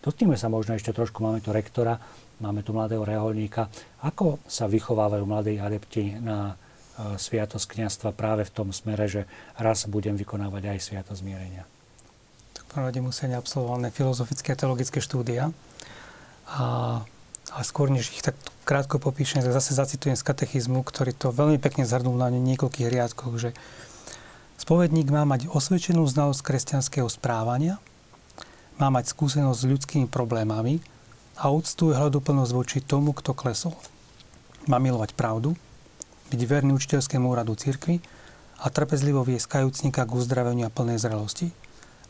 [0.04, 1.96] Dotkneme sa možno ešte trošku, máme tu rektora,
[2.44, 3.72] máme tu mladého reholníka.
[4.04, 6.60] Ako sa vychovávajú mladí adepti na
[6.96, 9.22] sviatosť kniastva práve v tom smere, že
[9.61, 11.68] raz budem vykonávať aj sviatosť zmierenia.
[12.56, 15.52] Tak prvom musia absolvované filozofické a teologické štúdia.
[16.48, 17.00] A,
[17.52, 21.61] a skôr, než ich tak krátko popíšem, tak zase zacitujem z katechizmu, ktorý to veľmi
[21.61, 23.50] pekne zhrnul na niekoľkých riadkoch, že
[24.56, 27.76] spovedník má mať osvedčenú znalosť kresťanského správania,
[28.80, 30.80] má mať skúsenosť s ľudskými problémami
[31.37, 33.76] a úctu a hľadoplnosť voči tomu, kto klesol.
[34.66, 35.54] Má milovať pravdu,
[36.32, 38.02] byť verný učiteľskému úradu cirkvi
[38.62, 41.52] a trpezlivo viesť kajúcnika k uzdraveniu a plnej zrelosti.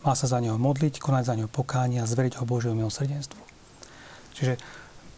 [0.06, 3.40] Má sa za neho modliť, konať za neho pokánie a zveriť ho Božiemu milosrdenstvu.
[4.38, 4.60] Čiže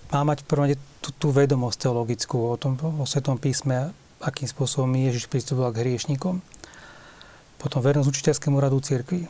[0.09, 0.67] má mať v prvom
[1.05, 3.93] tú, tú vedomosť teologickú o, tom, o Svetom písme,
[4.25, 6.41] akým spôsobom Ježiš pristúpil k hriešnikom.
[7.61, 9.29] Potom vernosť učiteľskému radu cirkvi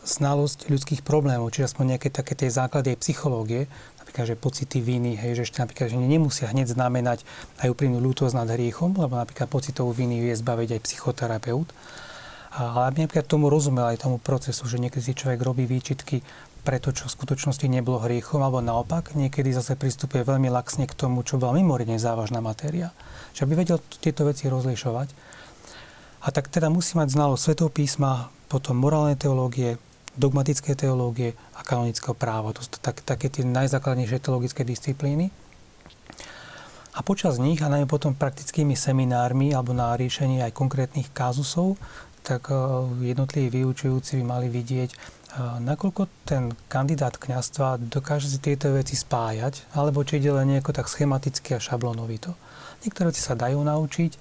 [0.00, 3.68] znalosť ľudských problémov, čiže aspoň nejaké také tie základy psychológie,
[4.10, 7.22] napríklad, že pocity viny, hej, že ešte napríklad, že nemusia hneď znamenať
[7.62, 11.70] aj úprimnú ľútosť nad hriechom, lebo napríklad pocitovú viny vie zbaviť aj psychoterapeut.
[12.50, 16.26] Ale aby napríklad tomu rozumel aj tomu procesu, že niekedy si človek robí výčitky
[16.66, 20.98] pre to, čo v skutočnosti nebolo hriechom, alebo naopak, niekedy zase pristupuje veľmi laxne k
[20.98, 22.90] tomu, čo bola mimoriadne závažná matéria.
[23.38, 25.08] Že aby vedel tieto veci rozlišovať.
[26.26, 29.78] A tak teda musí mať znalosť svetov písma, potom morálnej teológie,
[30.18, 32.54] dogmatické teológie a kanonického práva.
[32.56, 35.30] To sú tak, také tie najzákladnejšie teologické disciplíny.
[36.90, 41.78] A počas nich, a najmä potom praktickými seminármi alebo na riešenie aj konkrétnych kázusov,
[42.26, 42.54] tak e,
[43.14, 44.96] jednotliví vyučujúci by mali vidieť, e,
[45.62, 50.90] nakoľko ten kandidát kňastva dokáže si tieto veci spájať, alebo či ide len nejako tak
[50.90, 52.34] schematicky a šablonovito.
[52.82, 54.12] Niektoré veci sa dajú naučiť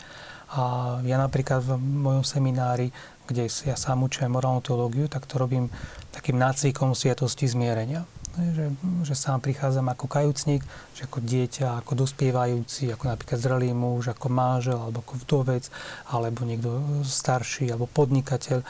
[0.49, 0.62] a
[1.06, 2.89] ja napríklad v mojom seminári
[3.29, 5.69] kde ja sám učujem morálnu teológiu, tak to robím
[6.09, 8.09] takým nácvikom sviatosti zmierenia.
[8.39, 8.65] Že,
[9.03, 10.61] že sám prichádzam ako kajúcnik,
[10.95, 15.67] že ako dieťa, ako dospievajúci, ako napríklad zrelý muž, ako mážel, alebo ako vdovec,
[16.07, 18.63] alebo niekto starší, alebo podnikateľ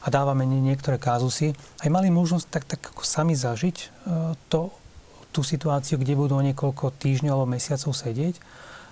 [0.00, 1.52] a dávame niektoré kázusy.
[1.52, 3.86] Aj mali možnosť tak, tak ako sami zažiť e,
[4.48, 4.72] to,
[5.30, 8.40] tú situáciu, kde budú niekoľko týždňov alebo mesiacov sedieť.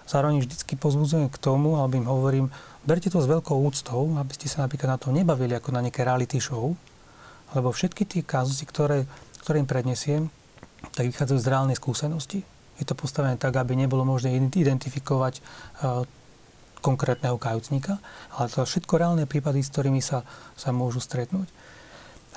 [0.09, 2.47] Zároveň vždy pozbudzujem k tomu, alebo im hovorím,
[2.87, 6.05] berte to s veľkou úctou, aby ste sa napríklad na to nebavili ako na nejaké
[6.05, 6.75] reality show,
[7.57, 9.09] lebo všetky tie kazusy, ktoré,
[9.41, 10.29] ktoré im prednesiem,
[10.95, 12.45] tak vychádzajú z reálnej skúsenosti.
[12.79, 15.43] Je to postavené tak, aby nebolo možné identifikovať
[15.83, 16.07] uh,
[16.79, 17.99] konkrétneho kajúcnika,
[18.39, 20.23] ale to všetko reálne prípady, s ktorými sa,
[20.55, 21.51] sa môžu stretnúť.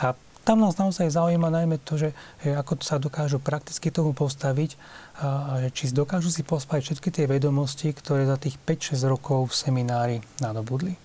[0.02, 2.10] A tam nás naozaj zaujíma najmä to, že,
[2.42, 4.74] že ako sa dokážu prakticky tomu postaviť
[5.22, 5.28] a,
[5.66, 10.18] a či dokážu si pospať všetky tie vedomosti, ktoré za tých 5-6 rokov v seminári
[10.42, 10.98] nadobudli.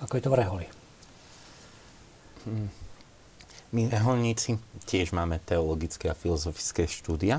[0.00, 0.66] Ako je to v reholi?
[2.48, 2.68] Hm.
[3.70, 4.58] My reholníci
[4.88, 7.38] tiež máme teologické a filozofické štúdia.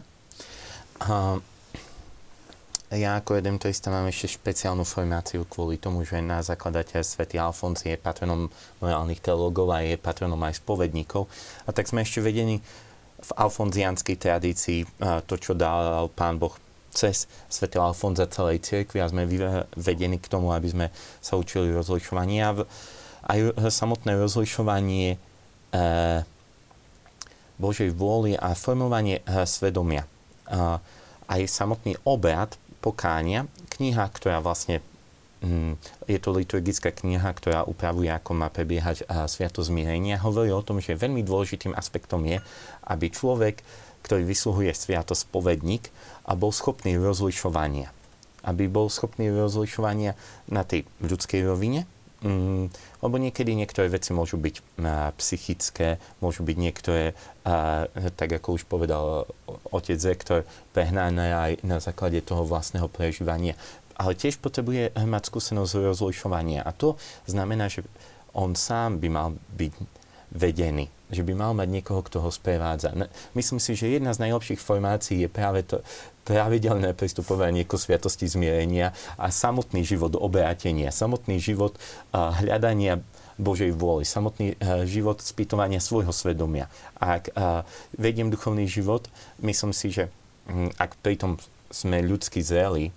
[2.91, 7.95] Ja ako jedemtorista mám ešte špeciálnu formáciu kvôli tomu, že na zakladateľ svätý Alfons je
[7.95, 8.51] patronom
[8.83, 11.25] morálnych teológov a je patronom aj spovedníkov.
[11.65, 12.59] A tak sme ešte vedení
[13.21, 14.79] v alfonzianskej tradícii
[15.29, 16.57] to, čo dal Pán Boh
[16.91, 19.23] cez svätého Alfonza celej cirkvi a sme
[19.77, 20.85] vedení k tomu, aby sme
[21.23, 22.39] sa učili rozlišovanie.
[22.43, 22.51] A
[23.31, 23.39] aj
[23.71, 25.21] samotné rozlišovanie
[25.71, 26.19] Eh,
[27.61, 30.03] Božej vôli a formovanie eh, svedomia.
[31.31, 33.45] Aj samotný obrad pokánia,
[33.77, 34.81] kniha, ktorá vlastne
[35.45, 35.77] hm,
[36.09, 40.81] je to liturgická kniha, ktorá upravuje, ako má prebiehať eh, sviato zmierenia, hovorí o tom,
[40.81, 42.41] že veľmi dôležitým aspektom je,
[42.89, 43.61] aby človek,
[44.01, 45.93] ktorý vysluhuje sviato spovedník,
[46.25, 47.93] a bol schopný rozlišovania.
[48.41, 50.17] Aby bol schopný rozlišovania
[50.49, 51.85] na tej ľudskej rovine,
[52.21, 52.69] Mm,
[53.01, 58.63] lebo niekedy niektoré veci môžu byť uh, psychické, môžu byť niektoré, uh, tak ako už
[58.69, 59.25] povedal
[59.73, 60.39] otec Rektor,
[60.71, 63.57] prehnané aj na základe toho vlastného prežívania.
[63.97, 66.65] Ale tiež potrebuje mať skúsenosť rozlišovania.
[66.65, 66.97] A to
[67.29, 67.85] znamená, že
[68.33, 69.73] on sám by mal byť
[70.31, 72.95] vedený že by mal mať niekoho, kto ho sprevádza.
[73.35, 75.83] Myslím si, že jedna z najlepších formácií je práve to
[76.23, 81.75] pravidelné pristupovanie ku sviatosti zmierenia a samotný život obrátenia, samotný život
[82.13, 83.01] hľadania
[83.41, 84.53] Božej vôly, samotný
[84.85, 86.69] život spýtovania svojho svedomia.
[87.01, 87.33] Ak
[87.97, 89.09] vediem duchovný život,
[89.41, 90.13] myslím si, že
[90.45, 91.41] hm, ak pritom
[91.73, 92.93] sme ľudsky zreli,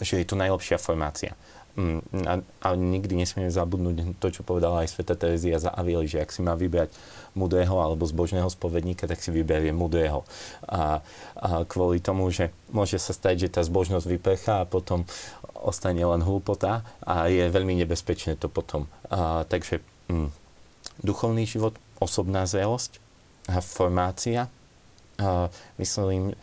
[0.00, 1.36] že je to najlepšia formácia.
[1.72, 6.20] Mm, a, a nikdy nesmieme zabudnúť to, čo povedala aj Sveta Terezia za Avili, že
[6.20, 6.92] ak si má vybrať
[7.32, 10.20] mudrého alebo zbožného spovedníka, tak si vyberie mudrého.
[10.68, 11.00] A,
[11.40, 15.08] a kvôli tomu, že môže sa stať, že tá zbožnosť vyprchá a potom
[15.64, 18.84] ostane len hlúpota a je veľmi nebezpečné to potom.
[19.08, 19.80] A, takže
[20.12, 20.28] mm,
[21.00, 21.72] duchovný život,
[22.04, 23.00] osobná zrelosť,
[23.48, 24.52] a formácia,
[25.16, 25.48] a,
[25.80, 26.36] myslím,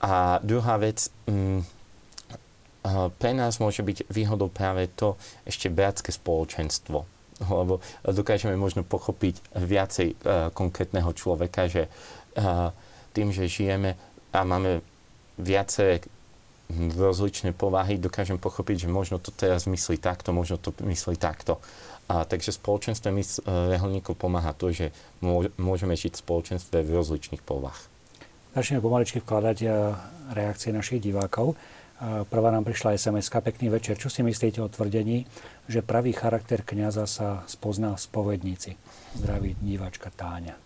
[0.00, 1.75] a druhá vec, mm,
[3.18, 7.04] pre nás môže byť výhodou práve to ešte bratské spoločenstvo.
[7.36, 11.84] Lebo dokážeme možno pochopiť viacej uh, konkrétneho človeka, že
[12.40, 12.72] uh,
[13.12, 13.92] tým, že žijeme
[14.32, 14.80] a máme
[15.36, 16.00] viacej
[16.96, 21.60] rozličné povahy, dokážem pochopiť, že možno to teraz myslí takto, možno to myslí takto.
[22.08, 24.88] A, takže spoločenstvo mysl, uh, reholníkov pomáha to, že
[25.60, 27.78] môžeme žiť v spoločenstve v rozličných povách.
[28.56, 29.68] Začneme pomaličky vkladať
[30.32, 31.52] reakcie našich divákov.
[32.04, 33.96] Prvá nám prišla sms Pekný večer.
[33.96, 35.24] Čo si myslíte o tvrdení,
[35.64, 38.76] že pravý charakter kňaza sa spozná v spovednici?
[39.16, 40.60] Zdraví diváčka Táňa.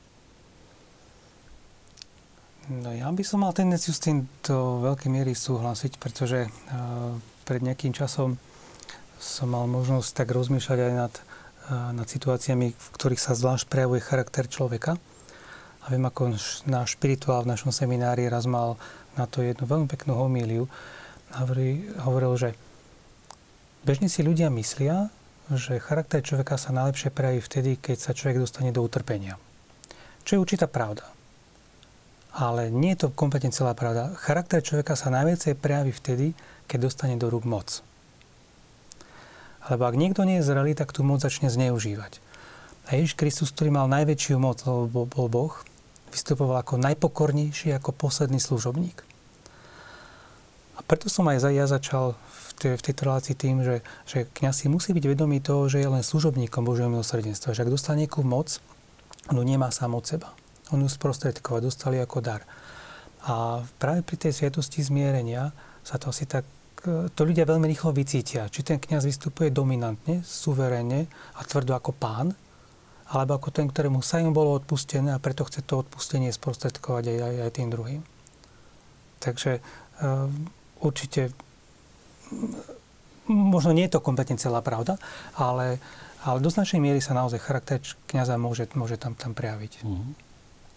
[2.70, 7.14] No ja by som mal tendenciu s tým do veľkej miery súhlasiť, pretože uh,
[7.46, 8.34] pred nejakým časom
[9.18, 14.02] som mal možnosť tak rozmýšľať aj nad, uh, nad situáciami, v ktorých sa zvlášť prejavuje
[14.02, 14.98] charakter človeka.
[15.82, 16.34] A viem, ako
[16.66, 18.78] náš špirituál v našom seminári raz mal
[19.14, 20.70] na to jednu veľmi peknú homíliu,
[21.36, 22.50] hovorí, hovoril, že
[23.86, 25.12] bežne si ľudia myslia,
[25.50, 29.34] že charakter človeka sa najlepšie prejaví vtedy, keď sa človek dostane do utrpenia.
[30.22, 31.06] Čo je určitá pravda.
[32.30, 34.14] Ale nie je to kompletne celá pravda.
[34.14, 36.38] Charakter človeka sa najviacej prejaví vtedy,
[36.70, 37.82] keď dostane do rúk moc.
[39.66, 42.22] Lebo ak niekto nie je zrelý, tak tú moc začne zneužívať.
[42.86, 45.54] A Ježiš Kristus, ktorý mal najväčšiu moc, lebo bol Boh,
[46.14, 49.09] vystupoval ako najpokornejší, ako posledný služobník.
[50.80, 54.64] A preto som aj ja začal v, tej, v tejto relácii tým, že, že kniaz
[54.64, 57.52] si musí byť vedomý toho, že je len služobníkom Božieho milosrdenstva.
[57.52, 58.56] Že ak dostane nejakú moc,
[59.28, 60.32] on ju nemá sám od seba.
[60.72, 62.40] On ju sprostredkovať, dostali ako dar.
[63.28, 65.52] A práve pri tej sviatosti zmierenia
[65.84, 66.48] sa to asi tak
[67.12, 68.48] to ľudia veľmi rýchlo vycítia.
[68.48, 71.04] Či ten kňaz vystupuje dominantne, suverene
[71.36, 72.32] a tvrdo ako pán,
[73.12, 77.18] alebo ako ten, ktorému sa im bolo odpustené a preto chce to odpustenie sprostredkovať aj,
[77.20, 78.02] aj, aj tým druhým.
[79.20, 79.60] Takže
[80.80, 81.30] určite
[83.30, 84.98] možno nie je to kompletne celá pravda,
[85.38, 85.78] ale,
[86.26, 87.78] ale do značnej miery sa naozaj charakter
[88.10, 89.86] kniaza môže, môže tam, tam prejaviť.
[89.86, 90.12] Mm-hmm.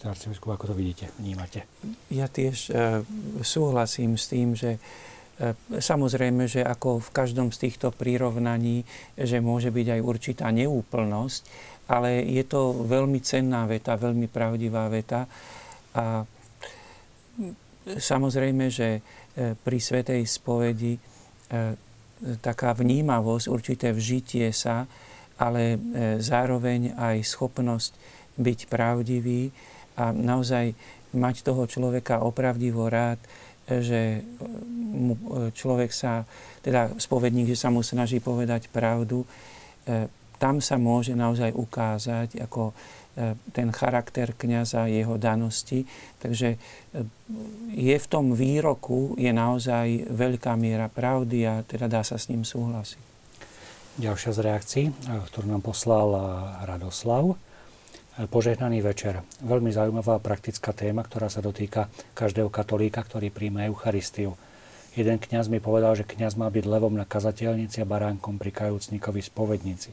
[0.03, 1.63] Si ako to vidíte, vnímate?
[2.11, 2.71] Ja tiež e,
[3.39, 8.83] súhlasím s tým, že e, samozrejme, že ako v každom z týchto prirovnaní,
[9.15, 11.47] že môže byť aj určitá neúplnosť,
[11.87, 15.23] ale je to veľmi cenná veta, veľmi pravdivá veta.
[15.95, 16.27] A
[17.87, 18.99] samozrejme, že
[19.35, 20.99] pri Svetej spovedi e,
[22.39, 24.85] taká vnímavosť, určité vžitie sa,
[25.41, 25.77] ale e,
[26.21, 27.91] zároveň aj schopnosť
[28.37, 29.49] byť pravdivý
[29.97, 30.73] a naozaj
[31.13, 33.21] mať toho človeka opravdivo rád,
[33.69, 34.25] že
[35.53, 36.25] človek sa,
[36.65, 39.21] teda spovedník, že sa mu snaží povedať pravdu,
[40.41, 42.73] tam sa môže naozaj ukázať ako
[43.53, 45.85] ten charakter kniaza, jeho danosti.
[46.17, 46.57] Takže
[47.73, 52.41] je v tom výroku je naozaj veľká miera pravdy a teda dá sa s ním
[52.41, 53.01] súhlasiť.
[54.01, 56.09] Ďalšia z reakcií, ktorú nám poslal
[56.65, 57.37] Radoslav.
[58.13, 59.25] Požehnaný večer.
[59.41, 64.37] Veľmi zaujímavá praktická téma, ktorá sa dotýka každého katolíka, ktorý príjme Eucharistiu.
[64.93, 69.17] Jeden kňaz mi povedal, že kňaz má byť levom na kazateľnici a baránkom pri kajúcnikovi
[69.17, 69.89] spovednici.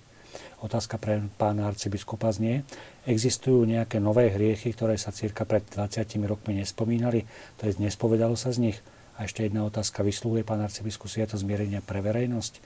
[0.61, 2.69] Otázka pre pána arcibiskupa znie,
[3.09, 7.25] existujú nejaké nové hriechy, ktoré sa cirka pred 20 rokmi nespomínali,
[7.57, 8.79] to je nespovedalo sa z nich?
[9.17, 12.61] A ešte jedna otázka, vyslúhuje pán arcibiskup to zmierenia pre verejnosť?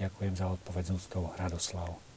[0.00, 2.07] Ďakujem za odpoveď z úctou Radoslav.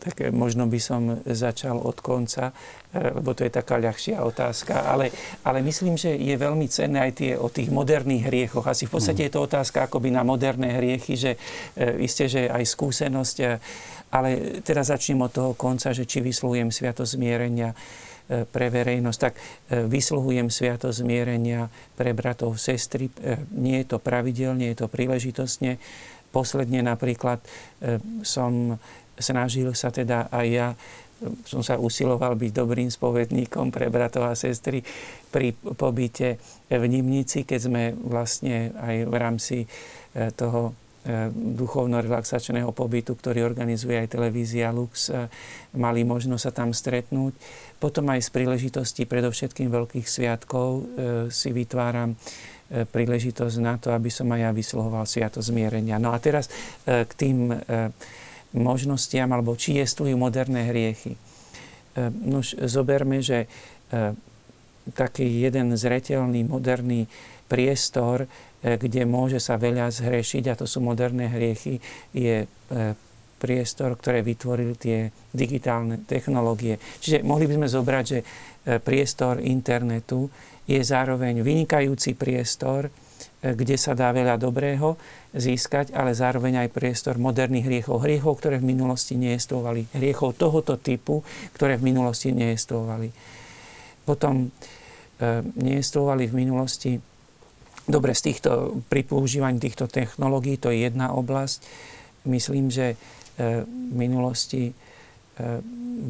[0.00, 4.88] Tak eh, možno by som začal od konca, eh, lebo to je taká ľahšia otázka,
[4.88, 5.12] ale,
[5.44, 8.64] ale myslím, že je veľmi cenné aj tie o tých moderných hriechoch.
[8.64, 11.32] Asi v podstate je to otázka akoby na moderné hriechy, že
[11.76, 13.36] e, isté, že aj skúsenosť,
[14.10, 17.76] ale teraz začnem od toho konca, že či vysluhujem sviato zmierenia
[18.30, 19.34] pre verejnosť, tak
[19.90, 21.66] vysluhujem sviato zmierenia
[21.98, 23.10] pre bratov, sestry.
[23.54, 25.82] Nie je to pravidelne, je to príležitostne.
[26.30, 27.42] Posledne napríklad
[28.22, 28.78] som
[29.22, 30.68] snažil sa teda aj ja
[31.44, 34.80] som sa usiloval byť dobrým spovedníkom pre bratov a sestry
[35.28, 36.40] pri pobyte
[36.72, 39.66] v Nimnici, keď sme vlastne aj v rámci e,
[40.32, 40.72] toho
[41.04, 45.28] e, duchovno-relaxačného pobytu, ktorý organizuje aj televízia Lux, e,
[45.76, 47.36] mali možnosť sa tam stretnúť.
[47.76, 50.84] Potom aj z príležitosti predovšetkým veľkých sviatkov
[51.32, 52.12] si vytváram
[52.68, 55.96] príležitosť na to, aby som aj ja vyslohoval sviato zmierenia.
[55.96, 56.52] No a teraz
[56.84, 57.48] k tým
[58.54, 61.14] možnostiam, alebo či jestvujú moderné hriechy.
[61.14, 61.18] E,
[62.10, 63.48] nož zoberme, že e,
[64.90, 67.06] taký jeden zretelný, moderný
[67.46, 68.28] priestor, e,
[68.78, 71.78] kde môže sa veľa zhrešiť, a to sú moderné hriechy,
[72.14, 72.46] je
[73.40, 74.98] priestor, ktoré vytvorili tie
[75.32, 76.76] digitálne technológie.
[77.00, 78.18] Čiže mohli by sme zobrať, že
[78.84, 80.28] priestor internetu
[80.68, 82.92] je zároveň vynikajúci priestor,
[83.40, 85.00] kde sa dá veľa dobrého
[85.32, 88.04] získať, ale zároveň aj priestor moderných hriechov.
[88.04, 89.88] Hriechov, ktoré v minulosti neestovali.
[89.96, 91.24] Hriechov tohoto typu,
[91.56, 93.08] ktoré v minulosti neestovali.
[94.04, 94.48] Potom e,
[95.56, 96.92] neestovali v minulosti
[97.90, 101.58] Dobre, z týchto, pri používaní týchto technológií to je jedna oblasť.
[102.28, 102.96] Myslím, že e,
[103.66, 104.72] v minulosti e,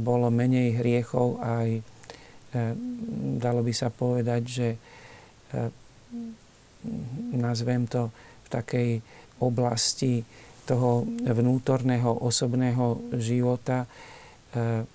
[0.04, 1.80] bolo menej hriechov aj,
[3.38, 4.68] dalo by sa povedať, že
[7.36, 8.08] nazvem to
[8.44, 8.90] v takej
[9.40, 10.24] oblasti
[10.70, 13.90] toho vnútorného osobného života,
[14.54, 14.86] eh,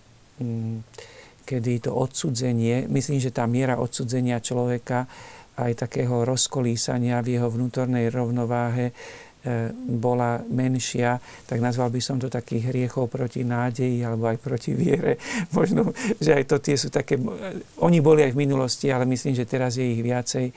[1.46, 5.06] kedy to odsudzenie, myslím, že tá miera odsudzenia človeka
[5.56, 12.32] aj takého rozkolísania v jeho vnútornej rovnováhe eh, bola menšia, tak nazval by som to
[12.32, 15.20] takých hriechov proti nádeji alebo aj proti viere.
[15.58, 15.92] Možno,
[16.24, 17.20] že aj to tie sú také...
[17.84, 20.56] Oni boli aj v minulosti, ale myslím, že teraz je ich viacej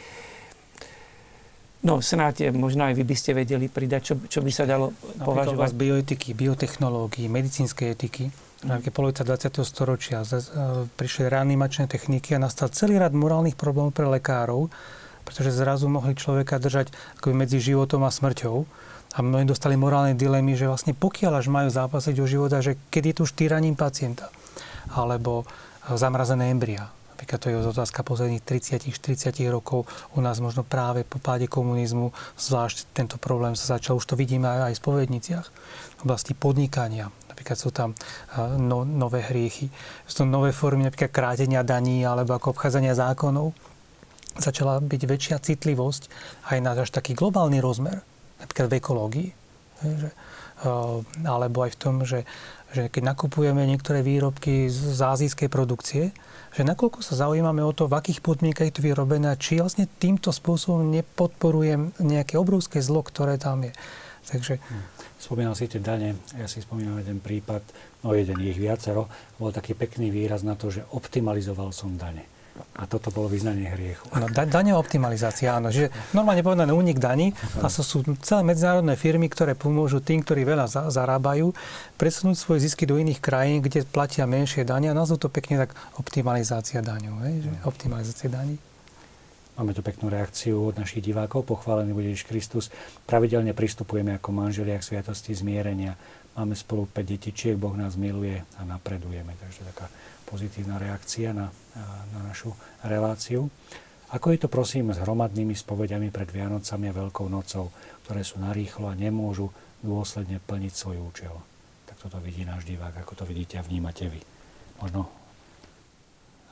[1.78, 5.54] No snáď možno aj vy by ste vedeli pridať, čo, čo by sa dalo Napríklad
[5.54, 5.68] považovať.
[5.70, 8.24] z bioetiky, biotechnológií, medicínskej etiky.
[8.58, 8.82] Mm.
[8.90, 9.62] polovica 20.
[9.62, 10.42] storočia e,
[10.98, 14.66] prišli reanimačné techniky a nastal celý rad morálnych problémov pre lekárov,
[15.22, 16.90] pretože zrazu mohli človeka držať
[17.22, 18.66] akoby medzi životom a smrťou.
[19.14, 23.02] A mnohí dostali morálne dilemy, že vlastne pokiaľ až majú zápasiť o života, že keď
[23.06, 24.28] je tu už týraním pacienta,
[24.90, 25.46] alebo
[25.86, 29.90] zamrazené embria, Napríklad to je otázka posledných 30-40 rokov.
[30.14, 34.46] U nás možno práve po páde komunizmu, zvlášť tento problém sa začal, už to vidíme
[34.46, 35.46] aj, v spovedniciach,
[35.98, 37.10] v oblasti podnikania.
[37.26, 37.98] Napríklad sú tam
[38.54, 39.66] no, nové hriechy,
[40.06, 43.50] sú to nové formy napríklad krátenia daní alebo ako obchádzania zákonov.
[44.38, 46.06] Začala byť väčšia citlivosť
[46.54, 47.98] aj na až taký globálny rozmer,
[48.38, 49.30] napríklad v ekológii.
[49.82, 50.10] Že,
[51.26, 52.22] alebo aj v tom, že,
[52.70, 56.14] že keď nakupujeme niektoré výrobky z azijskej produkcie,
[56.58, 60.34] že nakoľko sa zaujímame o to, v akých podmienkach je to vyrobené, či vlastne týmto
[60.34, 63.70] spôsobom nepodporujem nejaké obrovské zlo, ktoré tam je.
[64.26, 64.58] Takže...
[64.58, 64.98] Hm.
[65.18, 67.62] Spomínal si tie dane, ja si spomínam jeden prípad,
[68.02, 69.06] no jeden ich viacero,
[69.38, 72.26] bol taký pekný výraz na to, že optimalizoval som dane.
[72.78, 74.06] A toto bolo vyznanie hriechu.
[74.14, 75.70] No, da, daňová optimalizácia, áno.
[75.74, 80.46] Že normálne povedané únik daní, a to sú celé medzinárodné firmy, ktoré pomôžu tým, ktorí
[80.46, 81.50] veľa za, zarábajú,
[81.98, 85.74] presunúť svoje zisky do iných krajín, kde platia menšie dane a nazvú to pekne tak
[85.98, 87.14] optimalizácia daňov.
[87.26, 87.34] Hej?
[87.46, 88.58] Že optimalizácia daní.
[89.58, 91.42] Máme tu peknú reakciu od našich divákov.
[91.42, 92.70] Pochválený bude Ježiš Kristus.
[93.10, 95.98] Pravidelne pristupujeme ako manželia k sviatosti zmierenia.
[96.38, 99.34] Máme spolu 5 detičiek, Boh nás miluje a napredujeme.
[99.34, 99.90] Takže taká
[100.22, 101.50] pozitívna reakcia na,
[102.14, 102.54] na našu
[102.86, 103.50] reláciu.
[104.14, 107.74] Ako je to prosím s hromadnými spovediami pred Vianocami a Veľkou nocou,
[108.06, 109.50] ktoré sú narýchlo a nemôžu
[109.82, 111.34] dôsledne plniť svoj účel?
[111.90, 114.22] Tak takto to vidí náš divák, ako to vidíte a vnímate vy.
[114.78, 115.10] Možno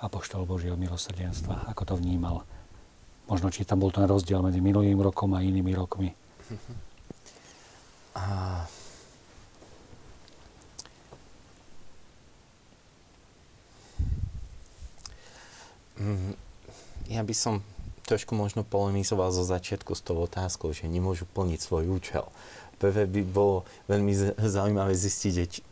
[0.02, 2.42] Apoštol Božieho milosrdenstva, ako to vnímal.
[3.30, 6.10] Možno, či tam bol ten rozdiel medzi minulým rokom a inými rokmi.
[8.18, 8.64] A...
[17.08, 17.64] ja by som
[18.06, 22.24] trošku možno polemizoval zo začiatku s tou otázkou, že nemôžu plniť svoj účel.
[22.78, 25.64] Prvé by bolo veľmi zaujímavé zistiť,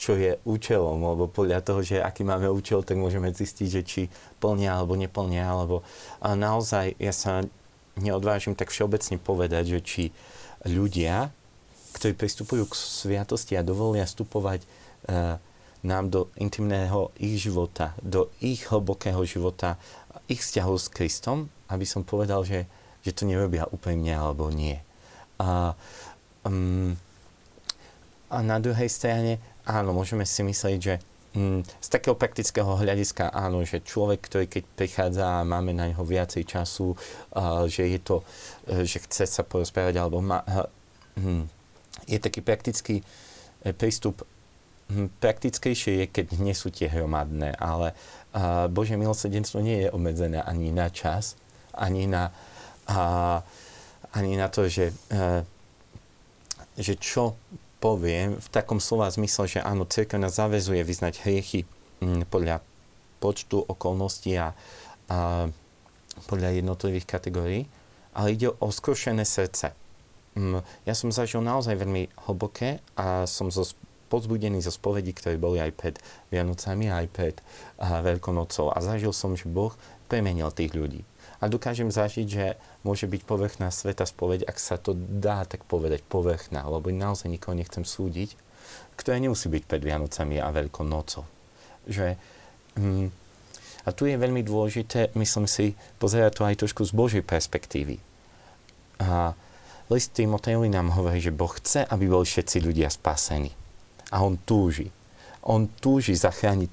[0.00, 4.02] čo je účelom, lebo podľa toho, že aký máme účel, tak môžeme zistiť, že či
[4.42, 5.86] plnia alebo neplnia, alebo
[6.18, 7.46] a naozaj ja sa
[8.00, 10.04] neodvážim tak všeobecne povedať, že či
[10.64, 11.30] ľudia,
[11.92, 14.68] ktorí pristupujú k sviatosti a dovolia vstupovať e,
[15.82, 19.78] nám do intimného ich života, do ich hlbokého života,
[20.30, 22.70] ich vzťahu s Kristom, aby som povedal, že,
[23.02, 24.78] že to nerobia úprimne alebo nie.
[25.42, 25.74] A,
[26.46, 26.94] um,
[28.30, 30.94] a na druhej strane, áno, môžeme si myslieť, že
[31.34, 36.06] um, z takého praktického hľadiska áno, že človek, ktorý keď prichádza a máme na neho
[36.06, 38.22] viacej času, uh, že je to,
[38.70, 40.70] uh, že chce sa porozprávať, alebo má, uh,
[41.18, 41.42] um,
[42.06, 44.22] je taký praktický uh, prístup
[45.20, 47.94] praktickejšie je, keď nie sú tie hromadné, ale
[48.34, 51.36] uh, Božie milosrdenstvo nie je obmedzené ani na čas,
[51.72, 52.30] ani na,
[52.90, 53.40] uh,
[54.12, 55.44] ani na to, že, uh,
[56.76, 57.38] že čo
[57.82, 61.66] poviem v takom slova zmysle, že áno, cirkev nás zavezuje vyznať hriechy
[61.98, 62.62] um, podľa
[63.18, 64.54] počtu okolností a,
[65.10, 65.50] a
[66.30, 67.66] podľa jednotlivých kategórií,
[68.14, 69.74] ale ide o skrušené srdce.
[70.38, 73.66] Um, ja som zažil naozaj veľmi hlboké a som zo
[74.12, 75.96] pozbudený zo spovedí, ktoré boli aj pred
[76.28, 77.36] Vianocami, aj pred
[77.80, 78.68] a, Veľkonocou.
[78.68, 79.72] A zažil som, že Boh
[80.12, 81.00] premenil tých ľudí.
[81.40, 82.46] A dokážem zažiť, že
[82.84, 87.56] môže byť povrchná sveta spoveď, ak sa to dá tak povedať, povrchná, lebo naozaj nikoho
[87.56, 88.36] nechcem súdiť,
[89.00, 91.24] ktoré nemusí byť pred Vianocami a Veľkonocou.
[91.88, 92.20] Že,
[92.76, 93.08] mm,
[93.82, 97.98] a tu je veľmi dôležité, myslím si, pozerať to aj trošku z Božej perspektívy.
[99.02, 99.34] A
[99.90, 103.61] list Timotejovi nám hovorí, že Boh chce, aby boli všetci ľudia spasení
[104.12, 104.92] a on túži.
[105.42, 106.70] On túži zachrániť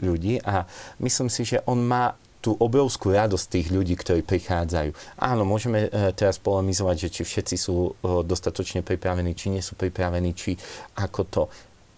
[0.00, 0.64] ľudí a
[1.02, 5.18] myslím si, že on má tú obrovskú radosť tých ľudí, ktorí prichádzajú.
[5.18, 9.74] Áno, môžeme e, teraz polemizovať, že či všetci sú e, dostatočne pripravení, či nie sú
[9.74, 10.54] pripravení, či
[10.94, 11.42] ako to.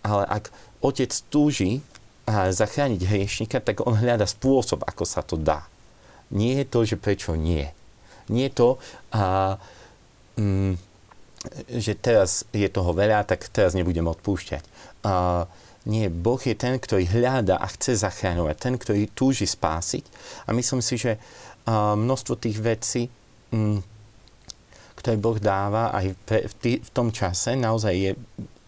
[0.09, 0.49] Ale ak
[0.80, 1.84] otec túži
[2.32, 5.64] zachrániť hriešnika, tak on hľada spôsob, ako sa to dá.
[6.28, 7.64] Nie je to, že prečo nie.
[8.28, 8.68] Nie je to,
[9.16, 9.57] a,
[10.36, 10.88] mm,
[11.70, 14.64] že teraz je toho veľa, tak teraz nebudem odpúšťať.
[15.07, 15.47] A
[15.89, 20.05] nie, Boh je ten, ktorý hľada a chce zachráňovať, ten, ktorý túži spásiť.
[20.45, 21.16] A myslím si, že
[21.70, 23.03] množstvo tých vecí,
[23.55, 23.80] mm,
[24.99, 28.12] ktoré Boh dáva aj v, tý, v tom čase, naozaj je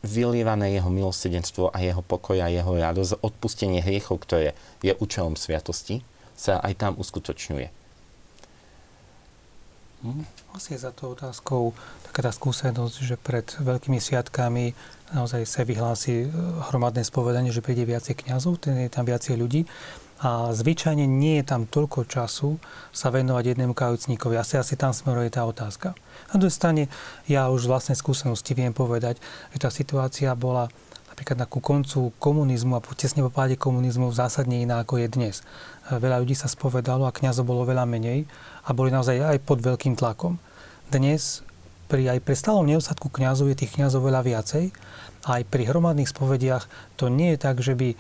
[0.00, 6.00] vylievané jeho milosrdenstvo a jeho pokoj a jeho radosť, odpustenie hriechov, ktoré je účelom sviatosti,
[6.32, 7.68] sa aj tam uskutočňuje.
[10.00, 10.24] Hm?
[10.51, 11.70] Asi je za to otázkou
[12.11, 14.74] taká tá skúsenosť, že pred veľkými sviatkami
[15.14, 16.32] naozaj sa vyhlási e,
[16.70, 19.62] hromadné spovedanie, že príde viacej kňazov, ten je tam viacej ľudí
[20.20, 22.61] a zvyčajne nie je tam toľko času
[22.92, 24.36] sa venovať jednému kajúcníkovi.
[24.36, 25.96] Asi, asi tam smeruje tá otázka.
[26.34, 26.82] Na druhej strane,
[27.24, 29.16] ja už z vlastnej skúsenosti viem povedať,
[29.57, 30.68] že tá situácia bola
[31.09, 35.36] napríklad na ku koncu komunizmu a tesne po páde komunizmu zásadne iná ako je dnes.
[35.91, 38.22] Veľa ľudí sa spovedalo a kňazov bolo veľa menej
[38.62, 40.38] a boli naozaj aj pod veľkým tlakom.
[40.86, 41.43] Dnes
[41.91, 44.70] pri, aj pri stálom nedostatku kňazov je tých kňazov veľa viacej.
[45.26, 46.64] A aj pri hromadných spovediach
[46.95, 47.97] to nie je tak, že by, e,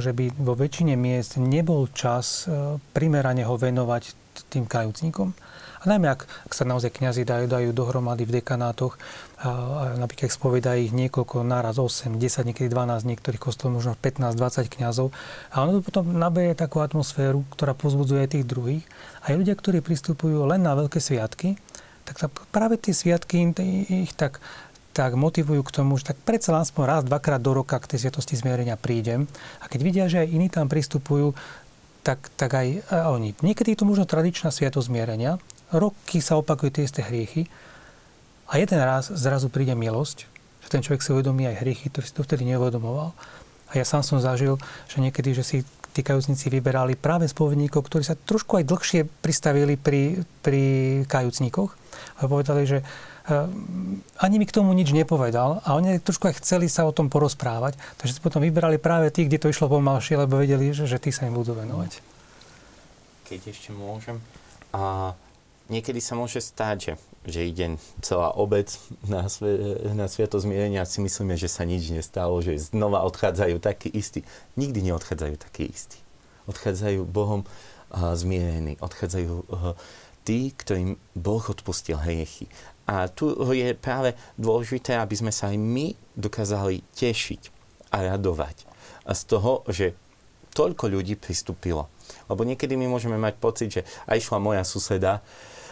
[0.00, 4.16] že by vo väčšine miest nebol čas e, primerane ho venovať
[4.48, 5.36] tým kajúcnikom.
[5.78, 8.98] A najmä, ak, ak sa naozaj kňazi dajú, dajú dohromady v dekanátoch,
[9.38, 9.48] a, a
[9.94, 15.14] napríklad spovedá ich niekoľko, naraz 8, 10, niekedy 12, niektorých kostolov možno 15, 20 kňazov.
[15.54, 18.84] A ono to potom nabeje takú atmosféru, ktorá pozbudzuje aj tých druhých.
[19.22, 21.54] Aj ľudia, ktorí pristupujú len na veľké sviatky,
[22.08, 23.52] tak práve tie sviatky
[24.08, 24.40] ich tak,
[24.96, 28.34] tak motivujú k tomu, že tak predsa aspoň raz, dvakrát do roka k tej sviatosti
[28.34, 29.30] zmierenia prídem.
[29.62, 31.36] A keď vidia, že aj iní tam pristupujú,
[32.02, 33.36] tak, tak aj oni.
[33.44, 35.36] Niekedy je to možno tradičná sviatosť zmierenia.
[35.72, 37.44] Roky sa opakujú tie isté hriechy.
[38.48, 40.24] A jeden raz zrazu príde milosť,
[40.64, 43.12] že ten človek si uvedomí aj hriechy, ktoré si to vtedy neuvedomoval.
[43.68, 44.56] A ja sám som zažil,
[44.88, 45.56] že niekedy, že si
[45.92, 50.62] tí kajúcnici vyberali práve spovedníkov, ktorí sa trošku aj dlhšie pristavili pri, pri
[51.10, 51.70] kajúcníkoch
[52.22, 53.50] a povedali, že uh,
[54.22, 57.76] ani mi k tomu nič nepovedal a oni trošku aj chceli sa o tom porozprávať,
[57.98, 61.10] takže si potom vyberali práve tých, kde to išlo pomalšie, lebo vedeli, že, že tí
[61.10, 61.98] sa im budú venovať.
[63.26, 64.22] Keď ešte môžem.
[64.72, 65.12] A
[65.68, 66.92] niekedy sa môže stať, že,
[67.28, 67.66] že ide
[68.00, 68.72] celá obec
[69.04, 73.56] na, sve, na sviato zmierenia a si myslíme, že sa nič nestalo, že znova odchádzajú
[73.60, 74.24] takí istí.
[74.56, 76.00] Nikdy neodchádzajú takí istí.
[76.48, 78.80] Odchádzajú Bohom uh, zmierení.
[78.80, 79.76] Odchádzajú uh,
[80.24, 82.48] tí, ktorým Boh odpustil hriechy.
[82.88, 87.52] A tu je práve dôležité, aby sme sa aj my dokázali tešiť
[87.92, 88.64] a radovať
[89.08, 89.92] z toho, že
[90.56, 91.88] toľko ľudí pristúpilo.
[92.28, 95.20] Lebo niekedy my môžeme mať pocit, že aj išla moja suseda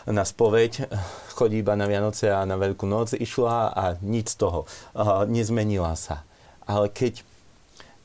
[0.07, 0.87] na spoveď,
[1.35, 4.61] chodí iba na Vianoce a na Veľkú noc, išla a nič z toho.
[5.27, 6.23] Nezmenila sa.
[6.67, 7.27] Ale keď,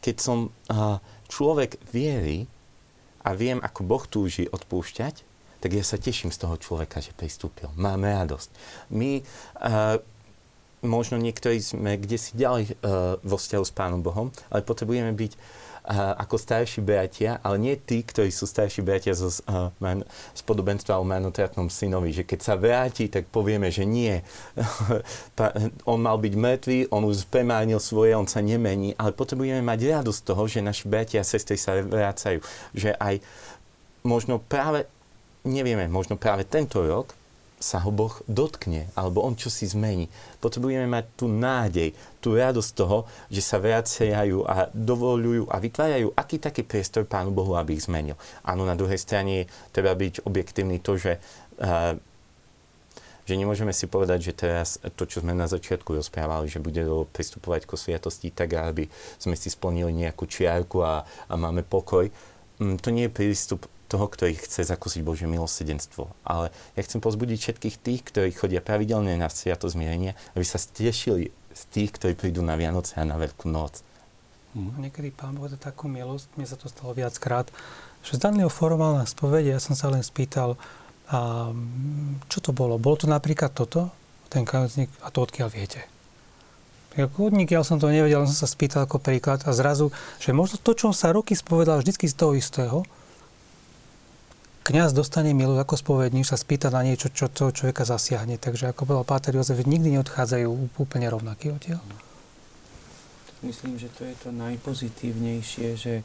[0.02, 0.38] keď som
[1.30, 2.50] človek viery
[3.22, 5.30] a viem, ako Boh túži odpúšťať,
[5.62, 7.70] tak ja sa teším z toho človeka, že pristúpil.
[7.78, 8.50] Máme radosť.
[8.90, 9.22] My
[10.82, 15.32] možno niektorí sme kde si ďalej uh, vo vzťahu s Pánom Bohom, ale potrebujeme byť
[15.38, 15.42] uh,
[15.90, 20.06] ako starší bratia, ale nie tí, ktorí sú starší bratia zo, uh, man,
[20.38, 24.22] z podobenstva o manotratnom synovi, že keď sa vráti, tak povieme, že nie.
[25.92, 30.20] on mal byť mŕtvý, on už premárnil svoje, on sa nemení, ale potrebujeme mať radosť
[30.22, 32.46] z toho, že naši bratia a sestry sa vrácajú.
[32.78, 33.16] Že aj
[34.06, 34.86] možno práve,
[35.42, 37.21] nevieme, možno práve tento rok
[37.62, 40.10] sa ho Boh dotkne, alebo on čo si zmení.
[40.42, 46.42] Potrebujeme mať tú nádej, tú radosť toho, že sa vracajú a dovolujú a vytvárajú aký
[46.42, 48.18] taký priestor Pánu Bohu, aby ich zmenil.
[48.42, 51.22] Áno, na druhej strane treba byť objektívny to, že
[53.22, 56.84] že nemôžeme si povedať, že teraz to, čo sme na začiatku rozprávali, že bude
[57.16, 62.12] pristupovať ko sviatosti tak, aby sme si splnili nejakú čiarku a, a máme pokoj.
[62.60, 66.08] Mm, to nie je prístup toho, ktorý chce zakúsiť Božie milosedenstvo.
[66.24, 71.36] Ale ja chcem pozbudiť všetkých tých, ktorí chodia pravidelne na Sviato zmierenia, aby sa stešili
[71.52, 73.84] z tých, ktorí prídu na Vianoce a na Veľkú noc.
[74.56, 74.88] Mm.
[74.88, 77.52] Niekedy Pán Boh takú milosť, mne sa to stalo viackrát,
[78.04, 80.56] že zdanlivo formálna spovede, ja som sa len spýtal,
[81.12, 81.52] a
[82.32, 82.80] čo to bolo?
[82.80, 83.92] Bolo to napríklad toto?
[84.32, 85.84] Ten kajúcnik, a to odkiaľ viete?
[86.96, 90.60] Ako odnik, ja som to nevedel, som sa spýtal ako príklad a zrazu, že možno
[90.60, 92.78] to, čo sa roky spovedal vždycky z toho istého,
[94.72, 98.40] kňaz dostane milu ako spovedník, sa spýta na niečo, čo toho človeka zasiahne.
[98.40, 101.84] Takže ako povedal Páter Jozef, nikdy neodchádzajú úplne rovnakí odtiaľ.
[103.44, 106.04] Myslím, že to je to najpozitívnejšie, že e,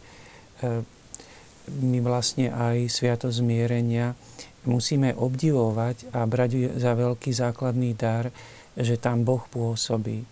[1.79, 4.19] my vlastne aj sviato zmierenia
[4.67, 8.35] musíme obdivovať a brať za veľký základný dar,
[8.75, 10.27] že tam Boh pôsobí.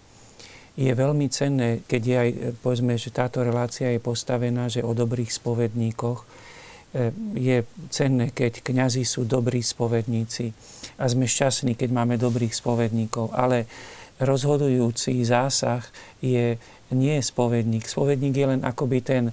[0.75, 2.31] Je veľmi cenné, keď je aj,
[2.67, 6.54] povedzme, že táto relácia je postavená, že o dobrých spovedníkoch, E,
[7.35, 10.55] je cenné, keď kňazi sú dobrí spovedníci
[11.03, 13.67] a sme šťastní, keď máme dobrých spovedníkov, ale
[14.23, 15.83] rozhodujúci zásah
[16.23, 16.55] je
[16.95, 17.91] nie spovedník.
[17.91, 19.25] Spovedník je len akoby ten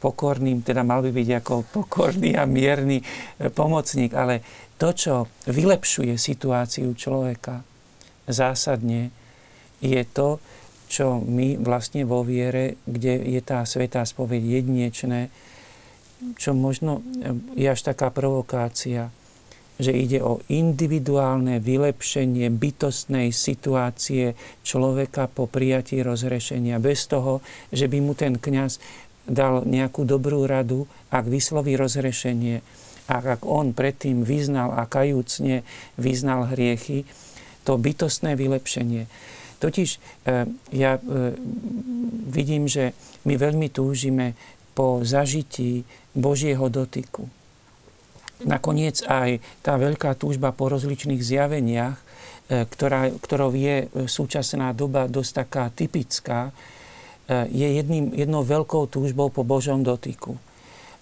[0.00, 3.04] pokorný, teda mal by byť ako pokorný a mierny e,
[3.52, 4.42] pomocník, ale
[4.80, 5.14] to, čo
[5.46, 7.62] vylepšuje situáciu človeka
[8.26, 9.14] zásadne,
[9.78, 10.42] je to,
[10.90, 15.30] čo my vlastne vo viere, kde je tá svetá spoveď jedinečné,
[16.38, 17.02] čo možno
[17.54, 19.10] je až taká provokácia,
[19.80, 27.42] že ide o individuálne vylepšenie bytostnej situácie človeka po prijatí rozrešenia, bez toho,
[27.74, 28.78] že by mu ten kňaz
[29.26, 32.62] dal nejakú dobrú radu, ak vysloví rozrešenie,
[33.10, 35.66] a ak on predtým vyznal a kajúcne
[35.98, 37.02] vyznal hriechy,
[37.66, 39.06] to bytostné vylepšenie.
[39.62, 39.98] Totiž e,
[40.74, 41.00] ja e,
[42.30, 44.34] vidím, že my veľmi túžime
[44.72, 45.84] po zažití
[46.16, 47.28] Božieho dotyku.
[48.42, 52.04] Nakoniec aj tá veľká túžba po rozličných zjaveniach, e,
[52.66, 56.52] ktorá, ktorou je súčasná doba dosť taká typická, e,
[57.54, 60.34] je jedným, jednou veľkou túžbou po Božom dotyku.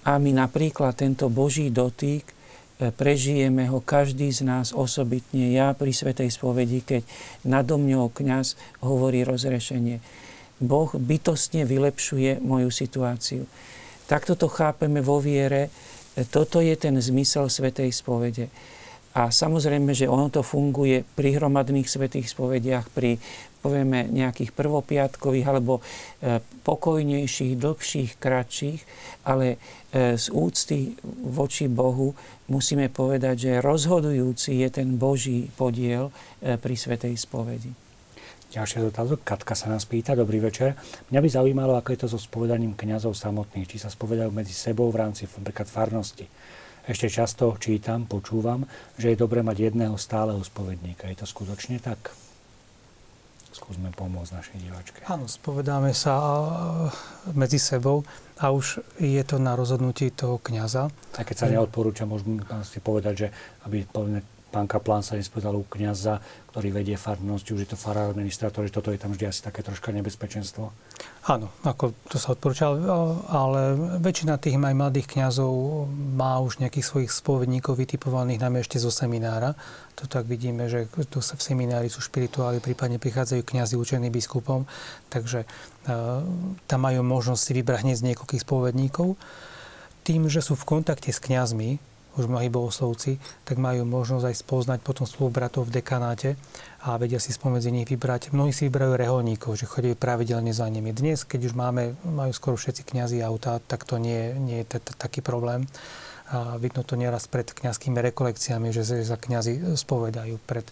[0.05, 2.35] A my napríklad tento Boží dotyk e,
[2.93, 5.53] prežijeme ho každý z nás osobitne.
[5.53, 7.09] Ja pri Svetej spovedi, keď
[7.45, 10.01] nado mňou kňaz hovorí rozrešenie.
[10.61, 13.49] Boh bytostne vylepšuje moju situáciu.
[14.05, 15.73] Takto to chápeme vo viere.
[16.29, 18.53] Toto je ten zmysel Svetej spovede.
[19.11, 23.19] A samozrejme, že ono to funguje pri hromadných svetých spovediach, pri
[23.59, 28.81] povieme nejakých prvopiatkových alebo e, pokojnejších, dlhších, kratších,
[29.27, 29.59] ale
[29.91, 30.95] e, z úcty
[31.27, 32.15] voči Bohu
[32.49, 37.80] musíme povedať, že rozhodujúci je ten Boží podiel e, pri svetej spovedi.
[38.51, 39.23] Ďalšia otázka.
[39.23, 40.19] Katka sa nás pýta.
[40.19, 40.75] Dobrý večer.
[41.15, 43.71] Mňa by zaujímalo, ako je to so spovedaním kňazov samotných.
[43.71, 46.27] Či sa spovedajú medzi sebou v rámci napríklad farnosti.
[46.83, 48.67] Ešte často čítam, počúvam,
[48.99, 51.07] že je dobré mať jedného stáleho spovedníka.
[51.07, 52.11] Je to skutočne tak?
[53.55, 54.99] Skúsme pomôcť našej diváčke.
[55.07, 56.19] Áno, spovedáme sa
[57.31, 58.03] medzi sebou
[58.43, 60.91] a už je to na rozhodnutí toho kňaza.
[60.91, 63.29] A keď sa neodporúča, môžeme si povedať, že
[63.63, 63.87] aby
[64.51, 66.19] pán Kaplán sa nespovedal u kniaza,
[66.51, 69.63] ktorý vedie farnosť, už je to farár administrátor, že toto je tam vždy asi také
[69.63, 70.75] troška nebezpečenstvo.
[71.31, 72.75] Áno, ako to sa odporúča,
[73.31, 75.53] ale väčšina tých aj mladých kňazov
[75.95, 79.55] má už nejakých svojich spovedníkov vytipovaných najmä ešte zo seminára.
[80.03, 84.67] To tak vidíme, že tu sa v seminári sú špirituáli, prípadne prichádzajú kňazi učení biskupom,
[85.07, 86.27] takže uh,
[86.67, 89.15] tam majú možnosť si vybrať hneď z niekoľkých spovedníkov.
[90.03, 91.90] Tým, že sú v kontakte s kňazmi,
[92.21, 93.17] už mnohí bohoslovci,
[93.49, 96.37] tak majú možnosť aj spoznať potom spolubratov v dekanáte
[96.85, 98.37] a vedia si spomedzi nich vybrať.
[98.37, 100.93] Mnohí si vyberajú reholníkov, že chodí pravidelne za nimi.
[100.93, 105.25] Dnes, keď už máme, majú skoro všetci kňazi auta, tak to nie, nie je taký
[105.25, 105.65] problém.
[106.31, 110.63] A vidno to nieraz pred kňazskými rekolekciami, že sa kňazi spovedajú pred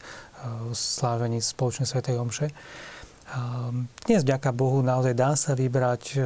[0.71, 2.55] slávením spoločnej svetej omše.
[4.09, 6.25] Dnes, vďaka Bohu, naozaj dá sa vybrať e,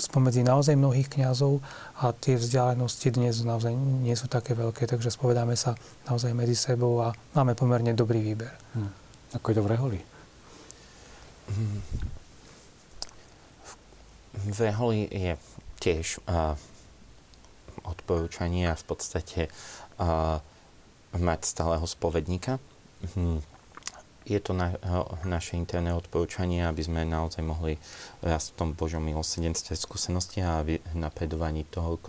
[0.00, 1.60] spomedzi naozaj mnohých kňazov
[2.00, 5.76] a tie vzdialenosti dnes naozaj nie sú také veľké, takže spovedáme sa
[6.08, 8.56] naozaj medzi sebou a máme pomerne dobrý výber.
[8.72, 8.88] Hm.
[9.36, 10.00] Ako je to v Reholi?
[14.48, 15.36] V Reholi je
[15.84, 16.56] tiež uh,
[17.84, 19.52] odporúčanie a v podstate
[20.00, 20.40] uh,
[21.12, 22.56] mať stáleho spovedníka.
[23.12, 23.55] Hm
[24.26, 24.74] je to na,
[25.22, 27.78] naše interné odporúčanie, aby sme naozaj mohli
[28.20, 30.66] rásť v tom Božom milosrdenstve skúsenosti a
[30.98, 32.02] napredovaní toho,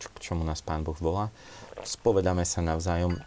[0.00, 1.28] čo, k čomu nás Pán Boh volá.
[1.84, 3.20] Spovedáme sa navzájom,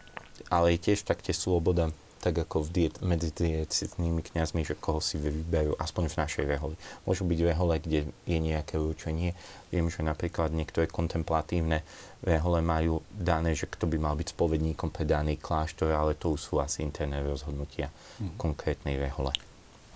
[0.50, 1.94] ale je tiež tak tie sloboda
[2.26, 6.74] tak ako v diet, medzi diecitnými kniazmi, že koho si vyberú, aspoň v našej reholi.
[7.06, 9.38] Môžu byť rehole, kde je nejaké určenie.
[9.70, 11.86] Viem, že napríklad niektoré kontemplatívne
[12.26, 16.40] rehole majú dané, že kto by mal byť spovedníkom pre daný kláštor, ale to už
[16.42, 18.34] sú asi interné rozhodnutia mm.
[18.34, 19.30] konkrétnej rehole.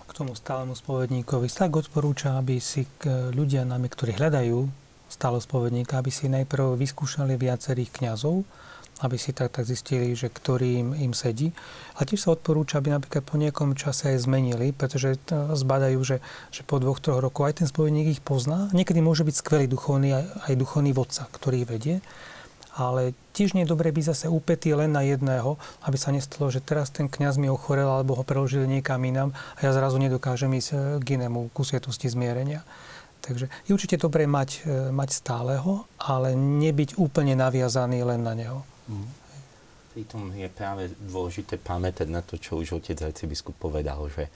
[0.07, 2.87] K tomu stálemu spovedníkovi tak odporúča, aby si
[3.35, 4.67] ľudia, nami, ktorí hľadajú
[5.11, 8.47] stále spovedníka, aby si najprv vyskúšali viacerých kňazov,
[9.01, 11.51] aby si tak, tak zistili, že ktorý im, im sedí.
[11.97, 16.17] A tiež sa odporúča, aby napríklad po nejakom čase aj zmenili, pretože zbadajú, že,
[16.53, 18.69] že po dvoch, troch rokoch aj ten spovedník ich pozná.
[18.71, 21.99] Niekedy môže byť skvelý duchovný, aj, aj duchovný vodca, ktorý vedie.
[22.71, 26.63] Ale tiež nie je dobré byť zase úpetý len na jedného, aby sa nestalo, že
[26.63, 30.69] teraz ten kňaz mi ochorel alebo ho preložili niekam inám a ja zrazu nedokážem ísť
[30.71, 32.63] eh, k inému ku sviatosti zmierenia.
[33.21, 38.63] Takže je určite dobré mať, eh, mať stáleho, ale nebyť úplne naviazaný len na neho.
[38.89, 39.09] Mm.
[39.91, 44.31] Pritom je práve dôležité pamätať na to, čo už otec arcibiskup povedal, že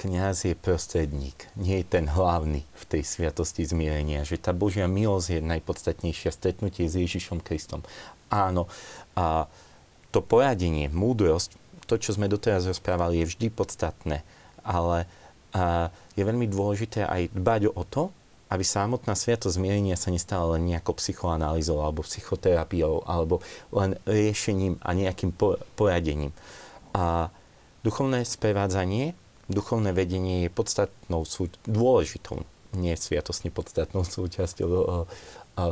[0.00, 5.38] kňaz je prostredník, nie je ten hlavný v tej sviatosti zmierenia, že tá Božia milosť
[5.38, 7.84] je najpodstatnejšia stretnutie s Ježišom Kristom.
[8.32, 8.66] Áno,
[9.14, 9.46] a
[10.10, 14.24] to poradenie, múdrosť, to, čo sme doteraz rozprávali, je vždy podstatné,
[14.64, 15.04] ale
[16.16, 18.10] je veľmi dôležité aj dbať o to,
[18.54, 23.42] aby samotná sviatosť zmierenia sa nestala len nejakou psychoanalýzou alebo psychoterapiou alebo
[23.74, 25.34] len riešením a nejakým
[25.74, 26.30] poradením.
[26.94, 27.34] A
[27.82, 29.18] duchovné sprevádzanie,
[29.50, 31.26] duchovné vedenie je podstatnou,
[31.66, 32.46] dôležitou,
[32.78, 34.94] nie sviatostne podstatnou súčasťou o, o,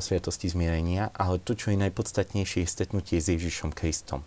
[0.03, 4.27] sviatosti zmierenia, ale to, čo je najpodstatnejšie, je stretnutie s Ježišom Kristom.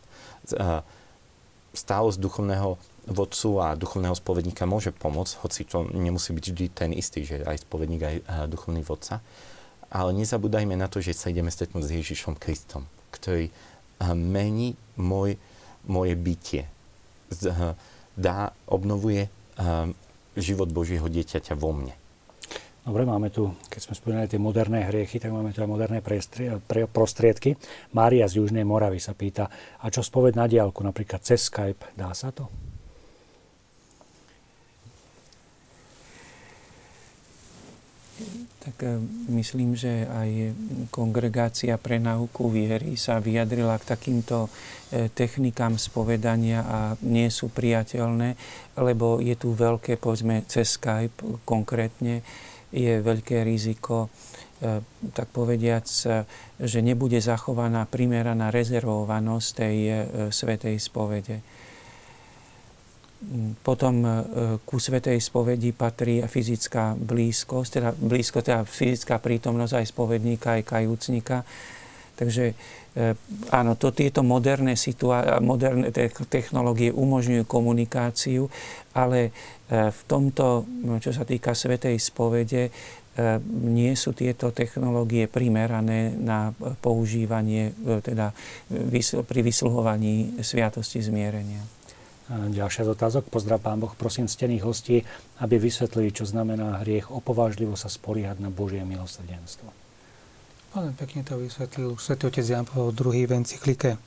[1.76, 7.22] Stálosť duchovného vodcu a duchovného spovedníka môže pomôcť, hoci to nemusí byť vždy ten istý,
[7.22, 8.18] že aj spovedník, aj
[8.50, 9.22] duchovný vodca.
[9.94, 13.54] Ale nezabúdajme na to, že sa ideme stretnúť s Ježišom Kristom, ktorý
[14.18, 15.38] mení môj,
[15.86, 16.68] moje bytie.
[18.18, 19.30] Dá, obnovuje
[20.36, 21.96] život Božieho dieťaťa vo mne.
[22.86, 26.06] Dobre, máme tu, keď sme spomínali tie moderné hriechy, tak máme tu aj moderné
[26.86, 27.58] prostriedky.
[27.98, 29.50] Mária z Južnej Moravy sa pýta,
[29.82, 32.46] a čo spoved na diálku, napríklad cez Skype, dá sa to?
[38.60, 38.96] Tak e,
[39.36, 40.56] myslím, že aj
[40.88, 48.40] kongregácia pre náuku viery sa vyjadrila k takýmto e, technikám spovedania a nie sú priateľné,
[48.80, 52.24] lebo je tu veľké, povedzme, cez Skype konkrétne,
[52.72, 54.08] je veľké riziko,
[54.64, 54.80] e,
[55.12, 55.86] tak povediac,
[56.56, 59.78] že nebude zachovaná primeraná rezervovanosť tej
[60.32, 61.44] svetej spovede
[63.66, 64.10] potom e,
[64.64, 71.38] ku svetej spovedi patrí fyzická blízkosť, teda blízko, teda fyzická prítomnosť aj spovedníka, aj kajúcnika.
[72.16, 72.56] Takže e,
[73.52, 75.90] áno, to, tieto moderné, situá- moderné
[76.30, 78.48] technológie umožňujú komunikáciu,
[78.94, 79.32] ale
[79.68, 80.64] e, v tomto,
[81.02, 82.70] čo sa týka svetej spovede,
[83.64, 86.52] nie sú tieto technológie primerané na
[86.84, 87.72] používanie
[88.04, 88.36] teda
[89.24, 91.75] pri vysluhovaní sviatosti zmierenia.
[92.26, 93.30] Ďalšia z otázok.
[93.30, 95.06] Pozdrav pán Boh, prosím ctených hostí,
[95.46, 99.70] aby vysvetlili, čo znamená hriech opovážlivo sa spoliehať na Božie milosrdenstvo.
[100.74, 104.02] Veľmi pekne to vysvetlil už svätý otec Jan Pavel II v encyklike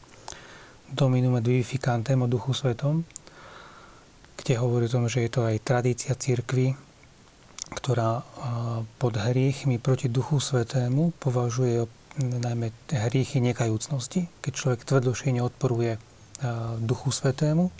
[0.90, 3.06] Dominum et vivificantem o Duchu Svetom,
[4.34, 6.74] kde hovorí o tom, že je to aj tradícia církvy,
[7.78, 8.26] ktorá
[8.98, 11.86] pod hriechmi proti Duchu Svetému považuje
[12.18, 16.02] najmä hriechy nekajúcnosti, keď človek tvrdošie neodporuje
[16.82, 17.70] Duchu Svetému,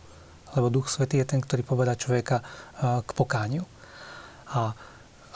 [0.57, 2.41] lebo Duch Svetý je ten, ktorý poveda človeka
[2.81, 3.67] k pokániu.
[4.55, 4.73] A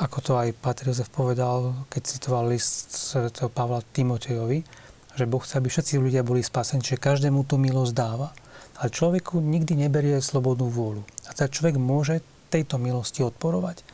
[0.00, 3.28] ako to aj Pater Jozef povedal, keď citoval list Sv.
[3.52, 4.64] Pavla Timotejovi,
[5.12, 8.32] že Boh chce, aby všetci ľudia boli spasení, že každému tú milosť dáva.
[8.80, 11.04] Ale človeku nikdy neberie slobodnú vôľu.
[11.28, 13.84] A teda človek môže tejto milosti odporovať.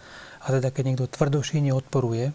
[0.47, 2.33] A teda keď niekto tvrdošine odporuje e,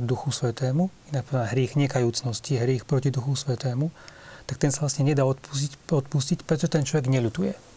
[0.00, 3.92] Duchu Svetému, inak povedané hriech nekajúcnosti, hriech proti Duchu Svetému,
[4.48, 7.73] tak ten sa vlastne nedá odpustiť, odpustiť pretože ten človek neľutuje.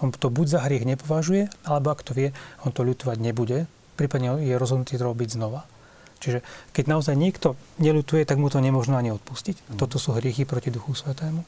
[0.00, 2.32] On to buď za hriech nepovažuje, alebo ak to vie,
[2.64, 3.68] on to ľutovať nebude,
[4.00, 5.68] prípadne je rozhodnutý to robiť znova.
[6.20, 6.44] Čiže
[6.76, 9.56] keď naozaj niekto neľutuje, tak mu to nemôžno ani odpustiť.
[9.56, 9.76] Mm.
[9.80, 11.44] Toto sú hriechy proti Duchu Svetému.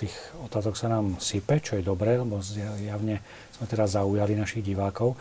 [0.00, 0.16] Tých
[0.48, 2.40] otázok sa nám sype, čo je dobré, lebo
[2.80, 3.20] javne
[3.52, 5.12] sme teraz zaujali našich divákov.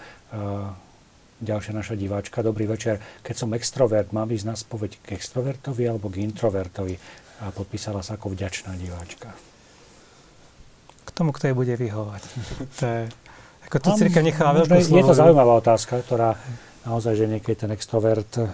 [1.43, 3.03] Ďalšia naša diváčka, dobrý večer.
[3.27, 6.95] Keď som extrovert, mám ísť na spoveď k extrovertovi alebo k introvertovi?
[7.43, 9.35] A podpísala sa ako vďačná diváčka.
[11.01, 12.21] K tomu, kto je bude vyhovať.
[12.79, 13.01] To je,
[13.67, 16.35] ako to církev necháva veľkú Je to zaujímavá otázka, ktorá
[16.83, 18.49] naozaj, že niekedy ten extrovert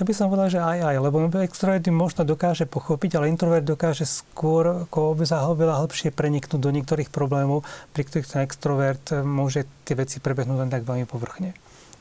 [0.00, 4.08] ja by som povedal, že aj aj, lebo extrovert možno dokáže pochopiť, ale introvert dokáže
[4.08, 10.16] skôr ako oveľa hĺbšie preniknúť do niektorých problémov, pri ktorých ten extrovert môže tie veci
[10.16, 11.52] prebehnúť len tak veľmi povrchne.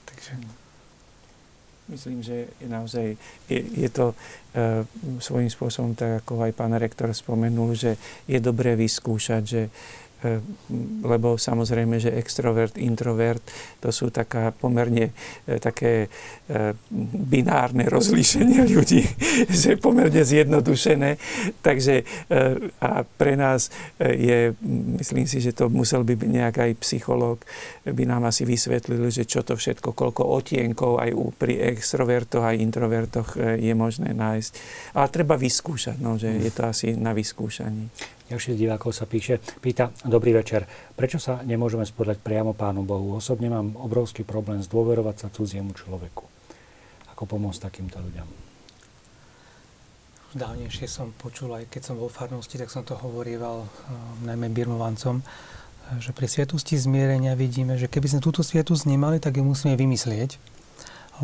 [0.08, 0.32] Takže...
[1.90, 3.18] Myslím, že je naozaj
[3.50, 4.14] je, je to
[4.54, 4.86] e,
[5.18, 7.98] svojím spôsobom, tak ako aj pán rektor spomenul, že
[8.30, 9.62] je dobré vyskúšať, že
[11.04, 13.40] lebo samozrejme, že extrovert, introvert,
[13.80, 15.16] to sú taká pomerne
[15.48, 16.12] e, také
[16.52, 16.76] e,
[17.24, 19.08] binárne rozlíšenia ľudí,
[19.64, 21.16] že pomerne zjednodušené.
[21.64, 22.04] Takže
[22.80, 24.54] a pre nás je,
[25.00, 27.42] myslím si, že to musel by byť nejak aj psychológ,
[27.88, 33.30] by nám asi vysvetlil, že čo to všetko, koľko otienkov aj pri extrovertoch aj introvertoch
[33.40, 34.52] je možné nájsť.
[35.00, 37.90] Ale treba vyskúšať, no, že je to asi na vyskúšaní.
[38.30, 43.18] Ďalší z divákov sa píše, pýta, dobrý večer, prečo sa nemôžeme spodať priamo Pánu Bohu?
[43.18, 46.30] Osobne mám obrovský problém zdôverovať sa cudziemu človeku.
[47.10, 48.30] Ako pomôcť takýmto ľuďom?
[50.38, 53.70] Dávnejšie som počul, aj keď som vo farnosti, tak som to hovorieval uh,
[54.22, 55.26] najmä birmovancom,
[55.98, 60.38] že pri sviatosti zmierenia vidíme, že keby sme túto sviatosť nemali, tak ju musíme vymyslieť,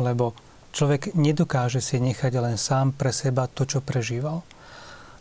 [0.02, 0.34] lebo
[0.74, 4.42] človek nedokáže si nechať len sám pre seba to, čo prežíval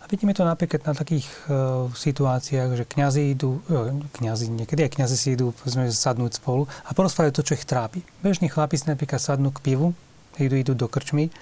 [0.05, 3.89] a vidíme to napríklad na takých uh, situáciách, že kňazi idú, uh,
[4.21, 8.05] kňazi, niekedy aj kňazi si idú povedzme, sadnúť spolu a porozprávajú to, čo ich trápi.
[8.21, 9.97] Bežní chlapi si napríklad sadnú k pivu,
[10.37, 11.33] idú, idú do krčmy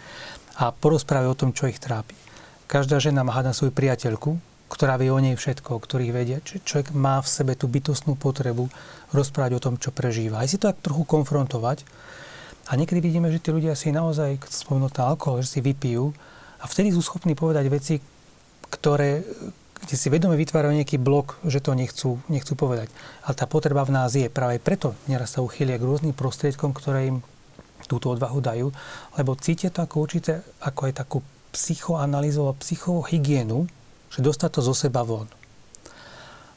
[0.55, 2.15] a porozprávajú o tom, čo ich trápi.
[2.71, 4.39] Každá žena má na svoju priateľku,
[4.71, 6.39] ktorá vie o nej všetko, o ktorých vedia.
[6.39, 8.71] Čiže človek má v sebe tú bytostnú potrebu
[9.11, 10.39] rozprávať o tom, čo prežíva.
[10.39, 11.83] Aj si to tak trochu konfrontovať.
[12.71, 16.15] A niekedy vidíme, že tí ľudia si naozaj, keď spomenul alkohol, že si vypijú
[16.63, 17.99] a vtedy sú schopní povedať veci,
[18.73, 19.21] ktoré,
[19.85, 22.89] kde si vedome vytvárajú nejaký blok, že to nechcú, nechcú povedať.
[23.21, 24.25] Ale tá potreba v nás je.
[24.33, 27.17] Práve preto neraz sa uchylia k rôznym prostriedkom, ktoré im
[27.85, 28.67] túto odvahu dajú,
[29.19, 31.17] lebo cítia to ako určite, ako aj takú
[31.51, 33.69] psychoanalýzu a psychohygienu,
[34.09, 35.27] že dostať to zo seba von.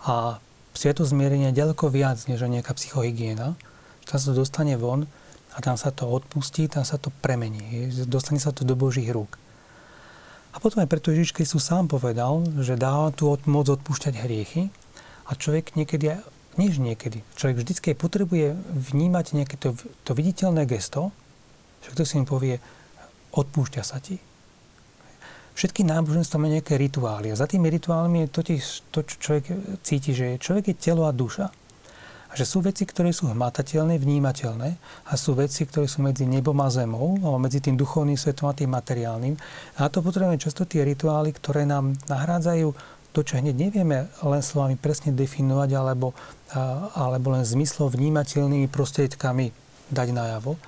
[0.07, 0.39] A
[0.73, 3.59] sviato zmierenia ďaleko viac, než nejaká psychohygiena.
[4.07, 5.11] Tam sa to dostane von
[5.53, 7.91] a tam sa to odpustí, tam sa to premení.
[8.07, 9.35] Dostane sa to do Božích rúk.
[10.57, 14.73] A potom aj preto Ježiš Kristus sám povedal, že dá tú moc odpúšťať hriechy
[15.29, 16.17] a človek niekedy,
[16.57, 21.13] než niekedy, človek vždycky potrebuje vnímať nejaké to, to viditeľné gesto,
[21.85, 22.57] že kto si im povie,
[23.37, 24.17] odpúšťa sa ti.
[25.61, 29.45] Všetky náboženstva majú nejaké rituály a za tými rituálmi je totiž to, čo človek
[29.85, 31.53] cíti, že človek je telo a duša
[32.37, 34.71] že sú veci, ktoré sú hmatateľné, vnímateľné
[35.09, 38.55] a sú veci, ktoré sú medzi nebom a zemou, alebo medzi tým duchovným svetom a
[38.55, 39.41] tým materiálnym.
[39.81, 42.69] A na to potrebujeme často tie rituály, ktoré nám nahrádzajú
[43.17, 46.13] to, čo hneď nevieme len slovami presne definovať, alebo,
[46.93, 49.57] alebo len zmyslov vnímateľnými prostriedkami
[49.89, 50.61] dať najavo.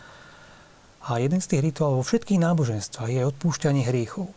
[1.12, 4.33] A jeden z tých rituálov vo všetkých náboženstvách je odpúšťanie hriechov.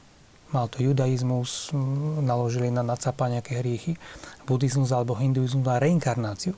[0.51, 1.71] Mal to judaizmus,
[2.19, 3.95] naložili na nacapanie nejaké hriechy,
[4.43, 6.51] buddhizmus alebo hinduizmus na reinkarnáciu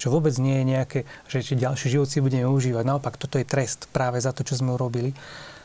[0.00, 2.88] čo vôbec nie je nejaké, že či ďalší život si budeme užívať.
[2.88, 5.12] Naopak, toto je trest práve za to, čo sme urobili.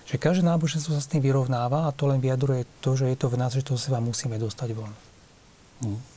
[0.05, 3.31] Že každé náboženstvo sa s tým vyrovnáva a to len vyjadruje to, že je to
[3.31, 4.91] v nás, že to seba musíme dostať von.
[5.87, 6.14] Mm.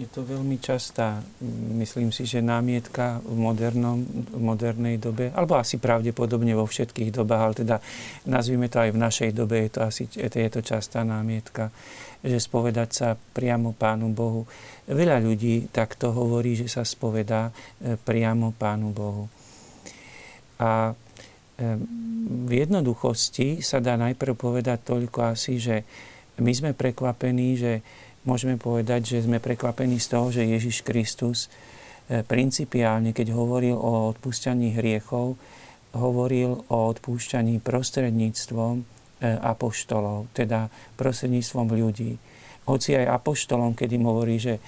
[0.00, 1.20] Je to veľmi častá,
[1.76, 7.42] myslím si, že námietka v, modernom, v modernej dobe, alebo asi pravdepodobne vo všetkých dobách,
[7.44, 7.76] ale teda
[8.24, 11.68] nazvime to aj v našej dobe, je to asi je to častá námietka,
[12.24, 14.48] že spovedať sa priamo Pánu Bohu.
[14.88, 19.28] Veľa ľudí takto hovorí, že sa spovedá e, priamo Pánu Bohu.
[20.56, 20.92] A e,
[22.24, 25.84] v jednoduchosti sa dá najprv povedať toľko asi, že
[26.40, 27.72] my sme prekvapení, že
[28.24, 31.46] môžeme povedať, že sme prekvapení z toho, že Ježiš Kristus
[32.08, 35.36] e, principiálne, keď hovoril o odpúšťaní hriechov,
[35.94, 38.84] hovoril o odpúšťaní prostredníctvom e,
[39.28, 42.16] apoštolov, teda prostredníctvom ľudí.
[42.64, 44.60] Hoci aj apoštolom, keď im hovorí, že e,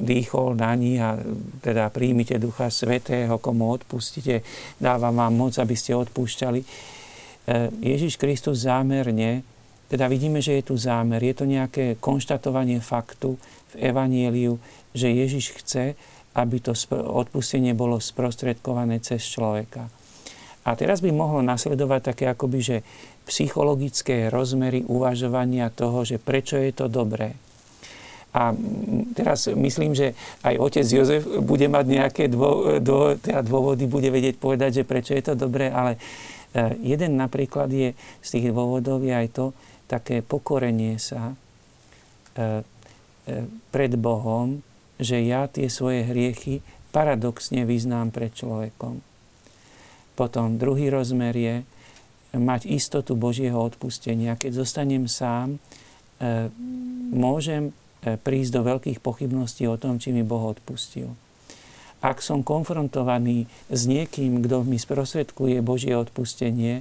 [0.00, 1.20] dýchol na ní a
[1.60, 4.40] teda príjmite Ducha Svetého, komu odpustíte,
[4.80, 6.88] dáva vám moc, aby ste odpúšťali.
[7.82, 9.42] Ježiš Kristus zámerne
[9.90, 13.34] teda vidíme, že je tu zámer, je to nejaké konštatovanie faktu
[13.74, 14.62] v Evanieliu,
[14.94, 15.98] že Ježiš chce,
[16.38, 19.90] aby to odpustenie bolo sprostredkované cez človeka.
[20.62, 22.76] A teraz by mohlo nasledovať také akoby, že
[23.26, 27.34] psychologické rozmery uvažovania toho, že prečo je to dobré.
[28.30, 28.54] A
[29.18, 30.14] teraz myslím, že
[30.46, 35.18] aj otec Jozef bude mať nejaké dô, dô, teda dôvody, bude vedieť povedať, že prečo
[35.18, 35.98] je to dobré, ale
[36.54, 37.90] e, jeden napríklad je
[38.22, 39.50] z tých dôvodov je aj to,
[39.90, 41.34] také pokorenie sa e,
[42.38, 43.42] e,
[43.74, 44.62] pred Bohom,
[45.02, 46.62] že ja tie svoje hriechy
[46.94, 49.02] paradoxne vyznám pred človekom.
[50.14, 51.54] Potom druhý rozmer je
[52.38, 54.38] mať istotu Božieho odpustenia.
[54.38, 55.58] Keď zostanem sám,
[56.22, 56.46] e,
[57.10, 61.12] môžem prísť do veľkých pochybností o tom, či mi Boh odpustil.
[62.00, 66.80] Ak som konfrontovaný s niekým, kto mi sprostredkuje Božie odpustenie,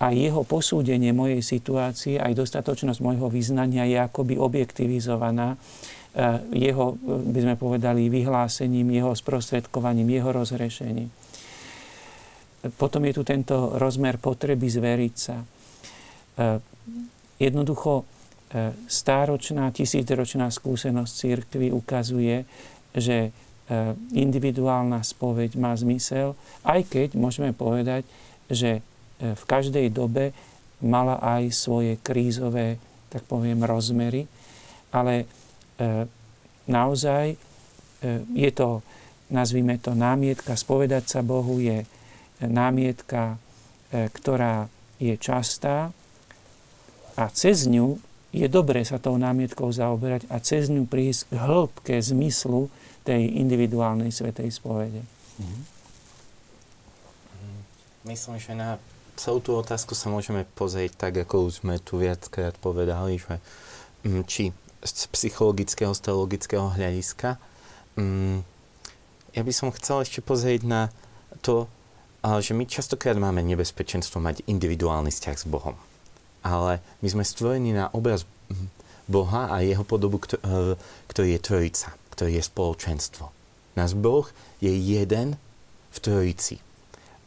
[0.00, 5.56] a jeho posúdenie mojej situácie, aj dostatočnosť môjho vyznania je akoby objektivizovaná e,
[6.56, 11.12] jeho, by sme povedali, vyhlásením, jeho sprostredkovaním, jeho rozhrešením.
[12.80, 15.36] Potom je tu tento rozmer potreby zveriť sa.
[15.36, 15.46] E,
[17.36, 18.04] jednoducho e,
[18.88, 22.48] stáročná, tisícročná skúsenosť církvy ukazuje,
[22.96, 23.36] že
[24.10, 26.34] individuálna spoveď má zmysel,
[26.66, 28.02] aj keď môžeme povedať,
[28.50, 28.82] že
[29.20, 30.32] v každej dobe
[30.80, 32.80] mala aj svoje krízové,
[33.12, 34.24] tak poviem, rozmery,
[34.90, 35.24] ale
[35.76, 36.06] e,
[36.66, 37.36] naozaj e,
[38.32, 38.80] je to,
[39.28, 41.84] nazvime to námietka, spovedať sa Bohu je
[42.40, 43.36] námietka,
[43.92, 44.66] e, ktorá
[44.96, 45.92] je častá
[47.16, 48.00] a cez ňu
[48.30, 52.70] je dobré sa tou námietkou zaoberať a cez ňu prísť k hĺbke zmyslu
[53.02, 55.02] tej individuálnej svetej spovede.
[55.02, 55.62] Mm-hmm.
[58.06, 58.78] Myslím, že na
[59.20, 63.36] celú tú otázku sa môžeme pozrieť tak, ako už sme tu viackrát povedali, že
[64.08, 67.36] mm, či z psychologického, z teologického hľadiska.
[68.00, 68.40] Mm,
[69.36, 70.88] ja by som chcel ešte pozrieť na
[71.44, 71.68] to,
[72.24, 75.76] že my častokrát máme nebezpečenstvo mať individuálny vzťah s Bohom.
[76.40, 78.24] Ale my sme stvorení na obraz
[79.04, 80.76] Boha a jeho podobu, e,
[81.12, 83.24] ktorý je trojica, ktorý je spoločenstvo.
[83.76, 84.24] Náš Boh
[84.64, 85.36] je jeden
[85.90, 86.62] v trojici.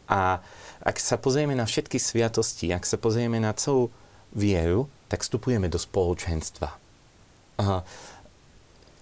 [0.10, 0.42] A
[0.84, 3.88] ak sa pozrieme na všetky sviatosti, ak sa pozrieme na celú
[4.36, 6.76] vieru, tak vstupujeme do spoločenstva.
[7.64, 7.88] A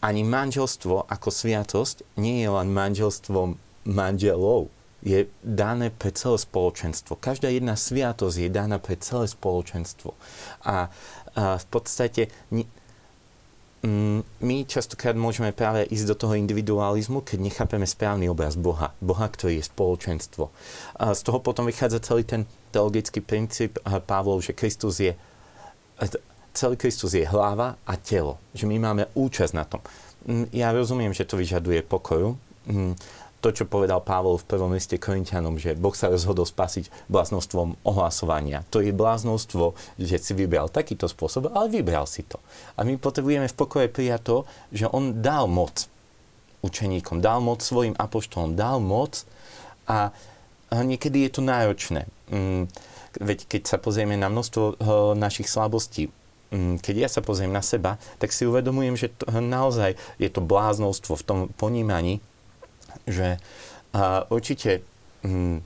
[0.01, 4.69] ani manželstvo ako sviatosť nie je len manželstvom manželov.
[5.01, 7.17] Je dané pre celé spoločenstvo.
[7.17, 10.13] Každá jedna sviatosť je daná pre celé spoločenstvo.
[10.61, 10.93] A,
[11.34, 12.29] a v podstate
[13.82, 18.93] my častokrát môžeme práve ísť do toho individualizmu, keď nechápeme správny obraz Boha.
[19.01, 20.53] Boha, ktorý je spoločenstvo.
[21.01, 25.17] A z toho potom vychádza celý ten teologický princíp Pavlov, že Kristus je
[26.53, 28.38] celý Kristus je hlava a telo.
[28.53, 29.82] Že my máme účasť na tom.
[30.27, 32.38] Mm, ja rozumiem, že to vyžaduje pokoru.
[33.42, 38.62] To, čo povedal Pavol v prvom liste Korintianom, že Boh sa rozhodol spasiť bláznostvom ohlasovania.
[38.70, 42.38] To je bláznostvo, že si vybral takýto spôsob, ale vybral si to.
[42.78, 44.38] A my potrebujeme v pokoje prijať to,
[44.70, 45.89] že On dal moc
[46.62, 49.26] učeníkom, dal moc svojim apoštolom, dal moc
[49.89, 50.14] a
[50.70, 52.06] niekedy je to náročné.
[52.30, 52.70] Mm,
[53.20, 54.76] veď keď sa pozrieme na množstvo eh,
[55.18, 56.14] našich slabostí,
[56.54, 60.39] mm, keď ja sa pozriem na seba, tak si uvedomujem, že to, naozaj je to
[60.39, 62.24] bláznostvo v tom ponímaní,
[63.08, 63.38] že
[63.93, 64.86] uh, určite
[65.26, 65.62] um,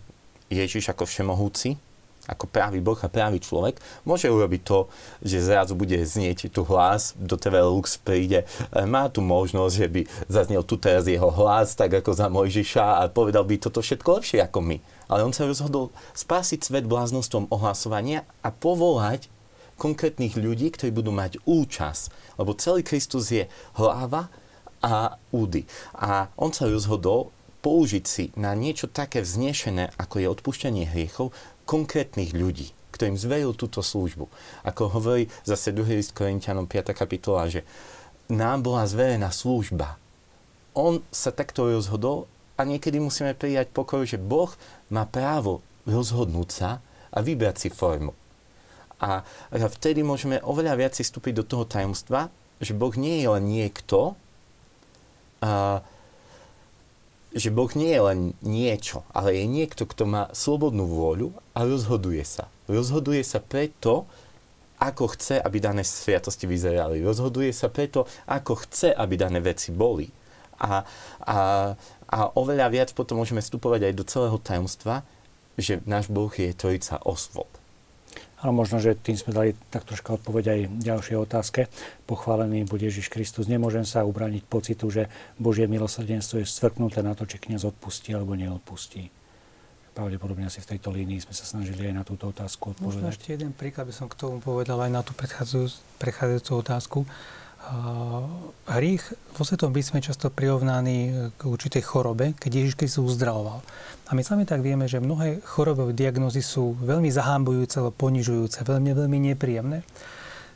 [0.50, 1.78] Ježiš ako všemohúci,
[2.26, 4.90] ako právý Boh a právý človek, môže urobiť to,
[5.22, 9.88] že zrazu bude znieť tu hlas, do TV Lux príde, e, má tu možnosť, že
[9.90, 14.22] by zaznel tu teraz jeho hlas, tak ako za Mojžiša a povedal by toto všetko
[14.22, 14.78] lepšie ako my.
[15.06, 19.30] Ale on sa rozhodol spásiť svet bláznostvom ohlasovania a povolať
[19.78, 22.40] konkrétnych ľudí, ktorí budú mať účasť.
[22.42, 23.46] Lebo celý Kristus je
[23.78, 24.34] hlava
[24.86, 25.66] a údy.
[25.98, 27.34] A on sa rozhodol
[27.66, 31.34] použiť si na niečo také vznešené, ako je odpúšťanie hriechov,
[31.66, 34.30] konkrétnych ľudí, ktorým zveril túto službu.
[34.62, 35.98] Ako hovorí zase 2.
[35.98, 36.94] list Korintianom 5.
[36.94, 37.66] kapitola, že
[38.30, 39.98] nám bola zverená služba.
[40.78, 44.54] On sa takto rozhodol a niekedy musíme prijať pokoj, že Boh
[44.94, 48.14] má právo rozhodnúť sa a vybrať si formu.
[49.02, 52.30] A vtedy môžeme oveľa viac vstúpiť do toho tajomstva,
[52.62, 54.16] že Boh nie je len niekto,
[55.46, 55.86] a,
[57.36, 62.26] že Boh nie je len niečo, ale je niekto, kto má slobodnú vôľu a rozhoduje
[62.26, 62.50] sa.
[62.66, 64.10] Rozhoduje sa preto,
[64.82, 67.06] ako chce, aby dané sviatosti vyzerali.
[67.06, 70.10] Rozhoduje sa preto, ako chce, aby dané veci boli.
[70.58, 70.84] A,
[71.22, 71.38] a,
[72.08, 75.04] a oveľa viac potom môžeme vstupovať aj do celého tajomstva,
[75.60, 77.48] že náš Boh je trojica osvod.
[78.46, 81.66] Ale možno, že tým sme dali tak troška odpoveď aj ďalšej otázke.
[82.06, 83.50] Pochválený bude Ježiš Kristus.
[83.50, 85.10] Nemôžem sa ubraniť pocitu, že
[85.42, 89.10] Božie milosrdenstvo je stvrknuté na to, či kniaz odpustí alebo neodpustí.
[89.98, 93.02] Pravdepodobne asi v tejto línii sme sa snažili aj na túto otázku odpovedať.
[93.02, 95.18] Možno ešte jeden príklad by som k tomu povedal aj na tú
[95.98, 97.00] predchádzajúcu otázku.
[98.66, 103.66] Hriech vo Svetom písme často prirovnaný k určitej chorobe, keď Ježiš Kristus uzdravoval.
[104.06, 108.92] A my sami tak vieme, že mnohé chorobové diagnózy sú veľmi zahambujúce alebo ponižujúce, veľmi,
[108.94, 109.82] veľmi nepríjemné.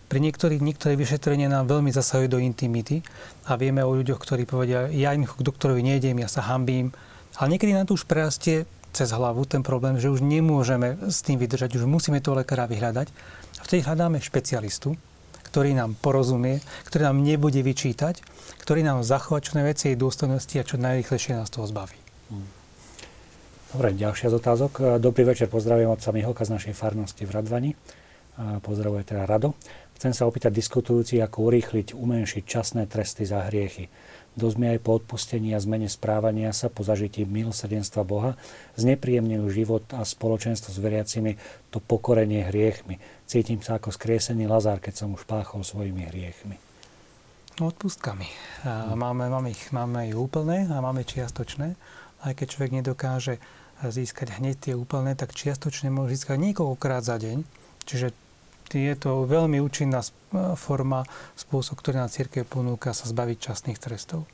[0.10, 3.06] Pri niektorých, niektoré vyšetrenia nám veľmi zasahujú do intimity
[3.46, 6.94] a vieme o ľuďoch, ktorí povedia, ja im k doktorovi nejdem, ja sa hambím.
[7.38, 11.38] Ale niekedy nám to už prerastie cez hlavu ten problém, že už nemôžeme s tým
[11.38, 13.08] vydržať, už musíme toho lekára vyhľadať.
[13.58, 14.98] A vtedy hľadáme špecialistu,
[15.50, 18.22] ktorý nám porozumie, ktorý nám nebude vyčítať,
[18.62, 21.98] ktorý nám zachová čo najviac jej dôstojnosti a čo najrychlejšie nás toho zbaví.
[23.70, 25.02] Dobre, ďalšia z otázok.
[25.02, 27.72] Dobrý večer, pozdravujem otca Miholka z našej farnosti v Radvani.
[28.66, 29.54] Pozdravuje teda Rado.
[30.00, 33.92] Chcem sa opýtať diskutujúci, ako urýchliť, umenšiť časné tresty za hriechy.
[34.40, 38.40] Dosť mi aj po odpustení a zmene správania sa, po zažití milosrdenstva Boha,
[38.80, 41.36] znepríjemňujú život a spoločenstvo s veriacimi
[41.68, 42.96] to pokorenie hriechmi.
[43.30, 46.58] Cítim sa ako skriesený Lazár, keď som už páchol svojimi hriechmi.
[47.62, 48.26] No, odpustkami.
[48.66, 51.78] A máme, máme, ich, máme ich úplné a máme čiastočné.
[52.26, 53.38] Aj keď človek nedokáže
[53.86, 57.46] získať hneď tie úplné, tak čiastočne môže získať niekoľkokrát za deň.
[57.86, 58.18] Čiže
[58.74, 60.02] je to veľmi účinná
[60.58, 61.06] forma,
[61.38, 64.26] spôsob, ktorý na církev ponúka sa zbaviť časných trestov.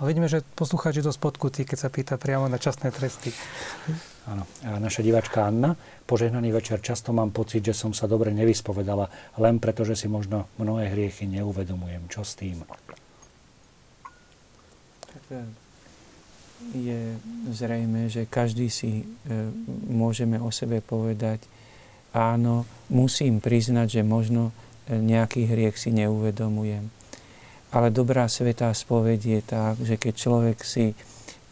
[0.00, 3.28] Ale vidíme, že poslucháč je dosť podkutý, keď sa pýta priamo na časné tresty.
[4.24, 4.46] Áno.
[4.64, 5.74] A naša diváčka Anna,
[6.06, 9.10] požehnaný večer, často mám pocit, že som sa dobre nevyspovedala,
[9.42, 12.06] len preto, že si možno mnohé hriechy neuvedomujem.
[12.06, 12.62] Čo s tým?
[15.10, 15.44] Tak e,
[16.70, 17.18] je
[17.50, 19.04] zrejme, že každý si e,
[19.90, 21.42] môžeme o sebe povedať,
[22.14, 24.54] áno, musím priznať, že možno
[24.86, 27.01] e, nejaký hriech si neuvedomujem.
[27.72, 30.92] Ale dobrá svetá spoveď je tak, že keď človek si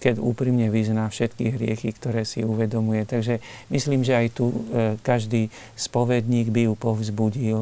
[0.00, 3.04] keď úprimne vyzná všetky hriechy, ktoré si uvedomuje.
[3.04, 3.36] Takže
[3.68, 7.58] myslím, že aj tu e, každý spovedník by ju povzbudil,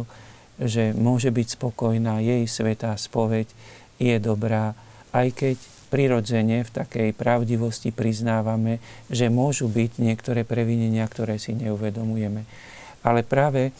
[0.63, 3.51] že môže byť spokojná, jej svetá spoveď
[3.99, 4.79] je dobrá,
[5.11, 5.57] aj keď
[5.91, 8.79] prirodzene v takej pravdivosti priznávame,
[9.11, 12.47] že môžu byť niektoré previnenia, ktoré si neuvedomujeme
[13.03, 13.71] ale práve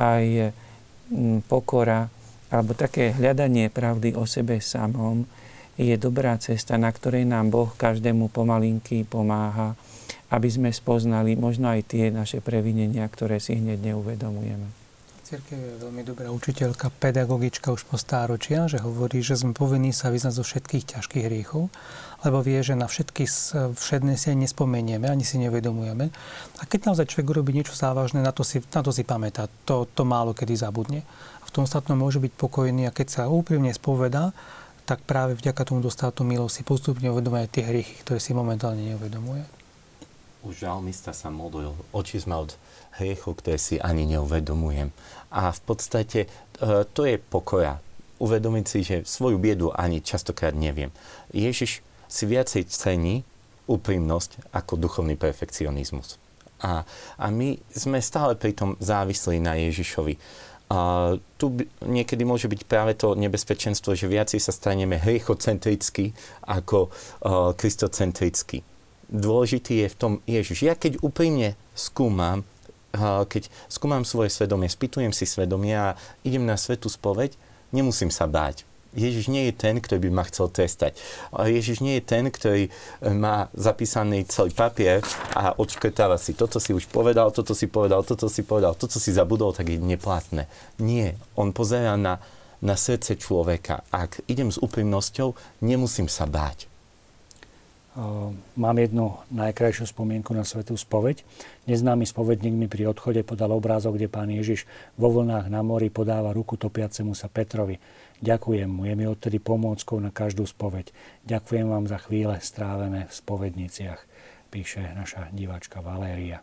[0.00, 0.52] aj
[1.46, 2.08] pokora
[2.52, 5.24] alebo také hľadanie pravdy o sebe samom
[5.80, 9.72] je dobrá cesta, na ktorej nám Boh každému pomalinky pomáha,
[10.28, 14.68] aby sme spoznali možno aj tie naše previnenia, ktoré si hneď neuvedomujeme.
[15.24, 20.12] Cirkev je veľmi dobrá učiteľka, pedagogička už po stáročia, že hovorí, že sme povinní sa
[20.12, 21.72] vyznať zo všetkých ťažkých hriechov
[22.22, 23.26] lebo vie, že na všetky
[23.74, 26.06] všedné si nespomenieme, ani si nevedomujeme.
[26.58, 29.50] A keď naozaj človek urobí niečo závažné, na to si, na to si pamätá.
[29.66, 31.02] To, to málo kedy zabudne.
[31.52, 34.32] Tom ostatnom môže byť pokojný a keď sa úprimne spovedá,
[34.88, 39.44] tak práve vďaka tomu dostáva tú si postupne uvedomuje tie hriechy, ktoré si momentálne neuvedomuje.
[40.42, 42.50] Už žalmista sa modlil, oči sme od
[42.98, 44.90] hriechov, ktoré si ani neuvedomujem.
[45.30, 46.28] A v podstate e,
[46.90, 47.78] to je pokoja.
[48.18, 50.90] Uvedomiť si, že svoju biedu ani častokrát neviem.
[51.30, 51.80] Ježiš
[52.10, 53.22] si viacej cení
[53.70, 56.18] úprimnosť ako duchovný perfekcionizmus.
[56.62, 56.86] A,
[57.18, 60.14] a my sme stále pri tom závislí na Ježišovi.
[60.72, 60.76] A
[61.36, 61.52] tu
[61.84, 66.16] niekedy môže byť práve to nebezpečenstvo, že viacej sa staneme hriechocentricky
[66.48, 68.64] ako uh, kristocentricky.
[69.12, 70.64] Dôležitý je v tom Ježiš.
[70.64, 72.48] Ja keď úprimne skúmam,
[72.96, 75.92] uh, keď skúmam svoje svedomie, spýtujem si svedomie a
[76.24, 77.36] idem na svetú spoveď,
[77.68, 80.96] nemusím sa báť Ježiš nie je ten, ktorý by ma chcel trestať.
[81.32, 82.70] Ježiš nie je ten, ktorý e,
[83.12, 85.00] má zapísaný celý papier
[85.32, 89.12] a odškrtáva si, toto si už povedal, toto si povedal, toto si povedal, toto si
[89.12, 90.48] zabudol, tak je neplatné.
[90.80, 91.16] Nie.
[91.36, 92.20] On pozerá na,
[92.60, 93.84] na srdce človeka.
[93.92, 96.71] Ak idem s úprimnosťou, nemusím sa báť.
[98.56, 101.20] Mám jednu najkrajšiu spomienku na svetú spoveď.
[101.68, 104.64] Neznámy spovedník mi pri odchode podal obrázok, kde pán Ježiš
[104.96, 107.76] vo vlnách na mori podáva ruku topiacemu sa Petrovi.
[108.24, 110.88] Ďakujem mu, je mi odtedy pomôckou na každú spoveď.
[111.28, 114.00] Ďakujem vám za chvíle strávené v spovedniciach,
[114.48, 116.40] píše naša diváčka Valéria.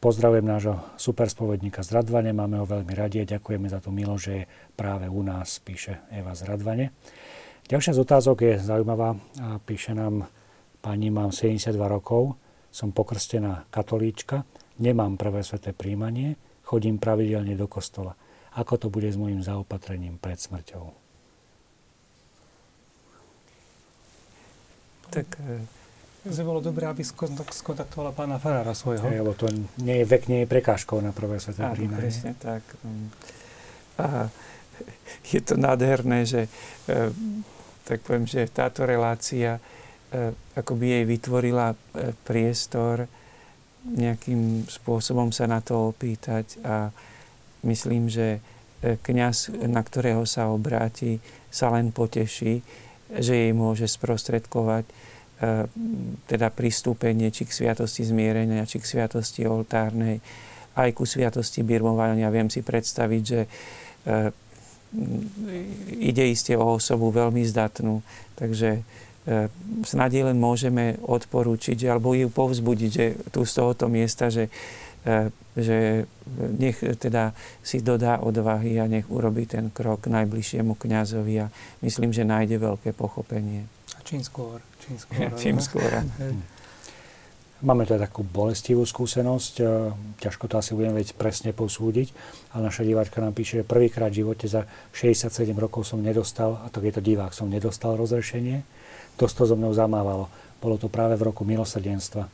[0.00, 4.32] Pozdravujem nášho superspovedníka z Radvane, máme ho veľmi radi a ďakujeme za tú milo, že
[4.32, 6.96] je práve u nás, píše Eva z Radvane.
[7.64, 9.16] Ďalšia z otázok je zaujímavá.
[9.64, 10.28] Píše nám
[10.84, 12.36] pani, mám 72 rokov,
[12.68, 14.44] som pokrstená katolíčka,
[14.76, 18.20] nemám prvé sveté príjmanie, chodím pravidelne do kostola.
[18.60, 20.92] Ako to bude s mojim zaopatrením pred smrťou?
[25.08, 25.26] Tak
[26.28, 29.08] by e, bolo dobré, aby skontaktovala pána Farára svojho.
[29.08, 29.48] lebo to
[29.80, 32.12] nie je vek, nie je prekážkou na prvé sveté príjmanie.
[32.12, 32.60] presne tak.
[33.96, 34.28] A
[35.32, 37.14] je to nádherné, že e,
[37.84, 41.76] tak poviem, že táto relácia e, akoby jej vytvorila e,
[42.24, 43.04] priestor
[43.84, 46.88] nejakým spôsobom sa na to opýtať a
[47.68, 48.40] myslím, že
[48.80, 51.20] e, kňaz, na ktorého sa obráti,
[51.52, 52.64] sa len poteší,
[53.12, 54.88] že jej môže sprostredkovať
[56.24, 60.22] teda pristúpenie či k sviatosti zmierenia, či k sviatosti oltárnej,
[60.78, 62.32] aj ku sviatosti birmovania.
[62.32, 63.40] Viem si predstaviť, že
[65.98, 68.00] ide iste o osobu veľmi zdatnú.
[68.38, 68.82] Takže e,
[69.82, 74.48] snad len môžeme odporúčiť alebo ju povzbudiť, že tu z tohoto miesta, že,
[75.02, 76.06] e, že
[76.38, 77.34] nech teda
[77.66, 81.46] si dodá odvahy a nech urobí ten krok k najbližšiemu kňazovi a
[81.82, 83.66] myslím, že nájde veľké pochopenie.
[83.98, 84.62] A čím skôr.
[84.78, 85.30] Čím skôr.
[85.42, 85.90] čím skôr.
[87.64, 89.64] Máme teda takú bolestivú skúsenosť, e,
[90.20, 92.12] ťažko to asi budeme vedieť presne posúdiť,
[92.52, 96.68] ale naša diváčka nám píše, že prvýkrát v živote za 67 rokov som nedostal, a
[96.68, 98.60] to je to divák, som nedostal rozrešenie,
[99.16, 100.28] to to so mnou zamávalo.
[100.60, 102.28] Bolo to práve v roku milosrdenstva.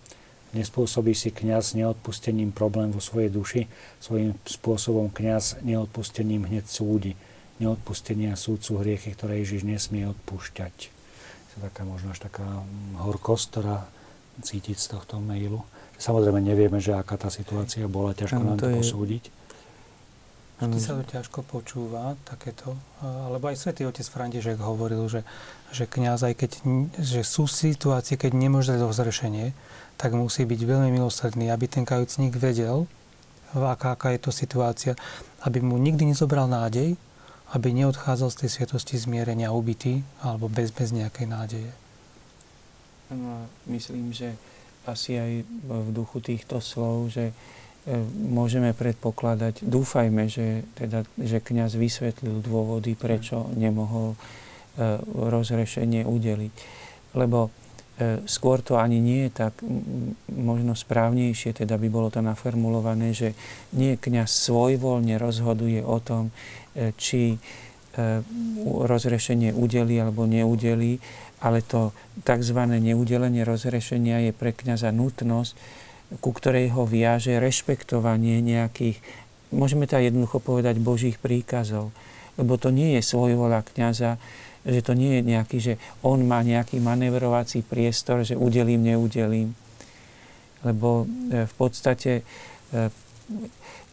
[0.51, 3.71] Nespôsobí si kňaz neodpustením problém vo svojej duši,
[4.03, 7.15] svojím spôsobom kňaz neodpustením hneď súdi.
[7.63, 10.91] Neodpustenia súdcu hriechy, ktoré Ježiš nesmie odpúšťať.
[10.91, 12.67] To je taká možno až taká
[12.99, 13.87] horkosť, ktorá
[14.41, 15.63] cítiť z tohto mailu.
[16.01, 19.25] Samozrejme nevieme, že aká tá situácia bola, ťažko nám to, to posúdiť.
[20.61, 22.77] Vždy sa to ťažko počúva, takéto.
[23.01, 25.25] Alebo aj svätý otec František hovoril, že,
[25.73, 26.51] že kniaz, aj keď
[27.01, 29.57] že sú situácie, keď nemôže dať rozrešenie,
[29.97, 32.85] tak musí byť veľmi milosrdný, aby ten kajúcník vedel,
[33.57, 34.93] aká, aká je to situácia,
[35.49, 36.97] aby mu nikdy nezobral nádej,
[37.57, 41.71] aby neodchádzal z tej sviatosti zmierenia ubitý alebo bez, bez nejakej nádeje.
[43.67, 44.39] Myslím, že
[44.87, 45.33] asi aj
[45.67, 47.35] v duchu týchto slov, že e,
[48.31, 54.19] môžeme predpokladať, dúfajme, že, teda, že kniaz vysvetlil dôvody, prečo nemohol e,
[55.05, 56.53] rozrešenie udeliť.
[57.19, 57.51] Lebo
[57.99, 59.59] e, skôr to ani nie je tak
[60.33, 63.37] možno správnejšie, teda by bolo to naformulované, že
[63.77, 66.31] nie kniaz svojvoľne rozhoduje o tom,
[66.95, 67.35] či
[68.87, 71.03] rozrešenie udeli alebo neudelí,
[71.41, 72.61] ale to tzv.
[72.61, 75.53] neudelenie rozrešenia je pre kniaza nutnosť,
[76.21, 79.01] ku ktorej ho viaže rešpektovanie nejakých,
[79.55, 81.95] môžeme to jednoducho povedať, božích príkazov.
[82.37, 84.21] Lebo to nie je svojvoľa kniaza,
[84.67, 89.57] že to nie je nejaký, že on má nejaký manevrovací priestor, že udelím, neudelím.
[90.61, 92.23] Lebo e, v podstate, e,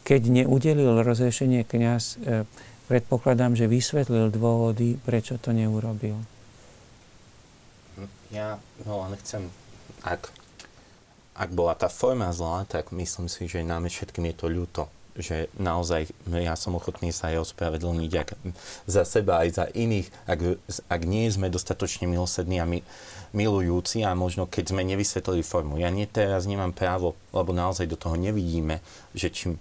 [0.04, 2.44] keď neudelil rozrešenie kniaz, e,
[2.92, 6.20] predpokladám, že vysvetlil dôvody, prečo to neurobil
[8.32, 9.48] ja no len chcem,
[10.04, 10.32] ak,
[11.38, 14.84] ak bola tá forma zlá, tak myslím si, že nám všetkým je to ľúto
[15.18, 18.30] že naozaj ja som ochotný sa aj ospravedlniť ak,
[18.86, 20.40] za seba aj za iných, ak,
[20.86, 22.86] ak nie sme dostatočne milosrdní a my,
[23.34, 25.82] milujúci a možno keď sme nevysvetlili formu.
[25.82, 28.80] Ja nie teraz nemám právo, lebo naozaj do toho nevidíme,
[29.18, 29.58] že čím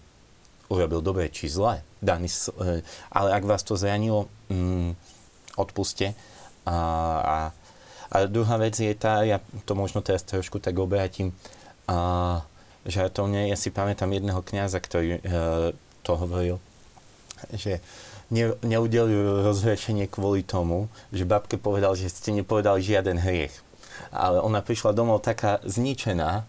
[0.69, 4.93] urobil dobre či zle, daný, e, ale ak vás to zranilo, mm,
[5.57, 6.13] odpuste
[6.69, 6.77] a,
[7.25, 7.37] a
[8.13, 11.35] a druhá vec je tá, ja to možno teraz trošku tak obrátim,
[11.87, 12.43] a,
[12.87, 15.21] žartovne, ja si pamätám jedného kňaza, ktorý e,
[16.07, 16.63] to hovoril,
[17.51, 17.83] že
[18.31, 23.55] ne, neudelil rozhrešenie kvôli tomu, že babke povedal, že ste nepovedali žiaden hriech.
[24.15, 26.47] Ale ona prišla domov taká zničená,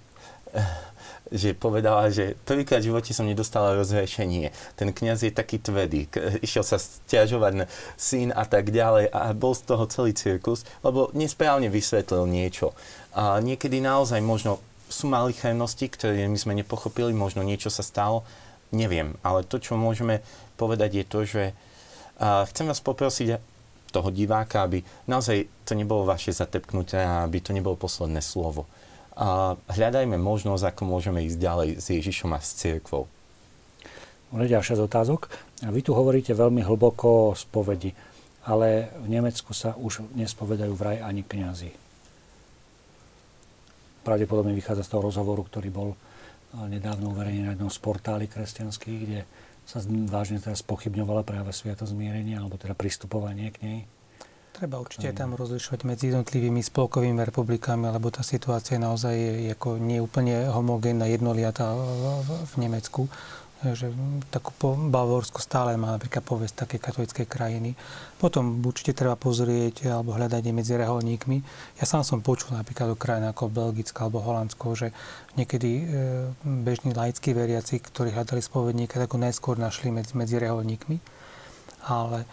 [1.31, 4.55] že povedala, že prvýkrát v živote som nedostala rozrešenie.
[4.79, 6.07] Ten kňaz je taký tvrdý,
[6.39, 7.65] išiel sa stiažovať na
[7.99, 12.71] syn a tak ďalej a bol z toho celý cirkus, lebo nesprávne vysvetlil niečo.
[13.11, 18.23] A niekedy naozaj možno sú malichernosti, ktoré my sme nepochopili, možno niečo sa stalo,
[18.71, 19.19] neviem.
[19.19, 20.23] Ale to, čo môžeme
[20.55, 21.43] povedať, je to, že
[22.23, 23.35] chcem vás poprosiť
[23.91, 28.63] toho diváka, aby naozaj to nebolo vaše zatepknuté a aby to nebolo posledné slovo
[29.17, 33.09] a hľadajme možnosť, ako môžeme ísť ďalej s Ježišom a s cirkvou.
[34.29, 35.33] Máme ďalšia z otázok.
[35.65, 37.97] Vy tu hovoríte veľmi hlboko o spovedi,
[38.45, 41.73] ale v Nemecku sa už nespovedajú vraj ani kňazi.
[44.05, 45.89] Pravdepodobne vychádza z toho rozhovoru, ktorý bol
[46.69, 49.19] nedávno uverejnený na jednom z portáli kresťanských, kde
[49.67, 53.79] sa vážne teraz pochybňovala práve sviatozmierenie, alebo teda pristupovanie k nej.
[54.57, 60.49] Treba určite tam rozlišovať medzi jednotlivými spolkovými republikami, lebo tá situácia naozaj je ako neúplne
[60.49, 61.77] homogénna, jednoliatá
[62.25, 63.05] v Nemecku
[63.57, 63.89] že
[64.29, 67.73] takú po Bavorsko stále má napríklad povesť také katolickej krajiny.
[68.21, 71.37] Potom určite treba pozrieť alebo hľadať aj medzi reholníkmi.
[71.81, 74.93] Ja sám som počul napríklad o krajinách ako Belgická alebo Holandsko, že
[75.41, 75.83] niekedy e,
[76.45, 81.01] bežní laickí veriaci, ktorí hľadali spovedníka, tak ho najskôr našli medzi, medzi reholníkmi.
[81.89, 82.29] Ale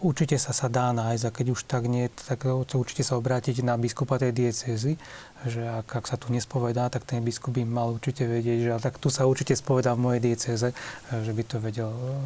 [0.00, 3.76] určite sa sa dá nájsť a keď už tak nie, tak určite sa obrátiť na
[3.76, 4.96] biskupa tej diecézy,
[5.44, 8.96] že ak, ak sa tu nespovedá, tak ten biskup by mal určite vedieť, že tak
[8.96, 12.16] tu sa určite spovedá v mojej diecéze, eh, že by to vedel eh,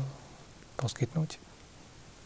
[0.78, 1.42] poskytnúť.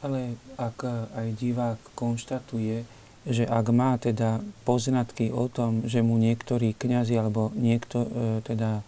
[0.01, 0.81] Ale ak
[1.13, 2.89] aj divák konštatuje,
[3.29, 8.09] že ak má teda poznatky o tom, že mu niektorí kňazi alebo niekto
[8.49, 8.81] teda,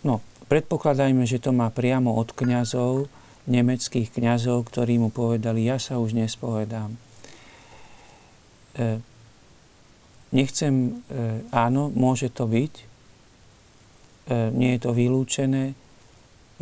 [0.00, 3.04] no predpokladajme, že to má priamo od kňazov,
[3.46, 6.94] nemeckých kňazov, ktorí mu povedali, ja sa už nespovedám.
[8.78, 9.02] E,
[10.30, 12.84] nechcem, e, áno, môže to byť, e,
[14.54, 15.74] nie je to vylúčené.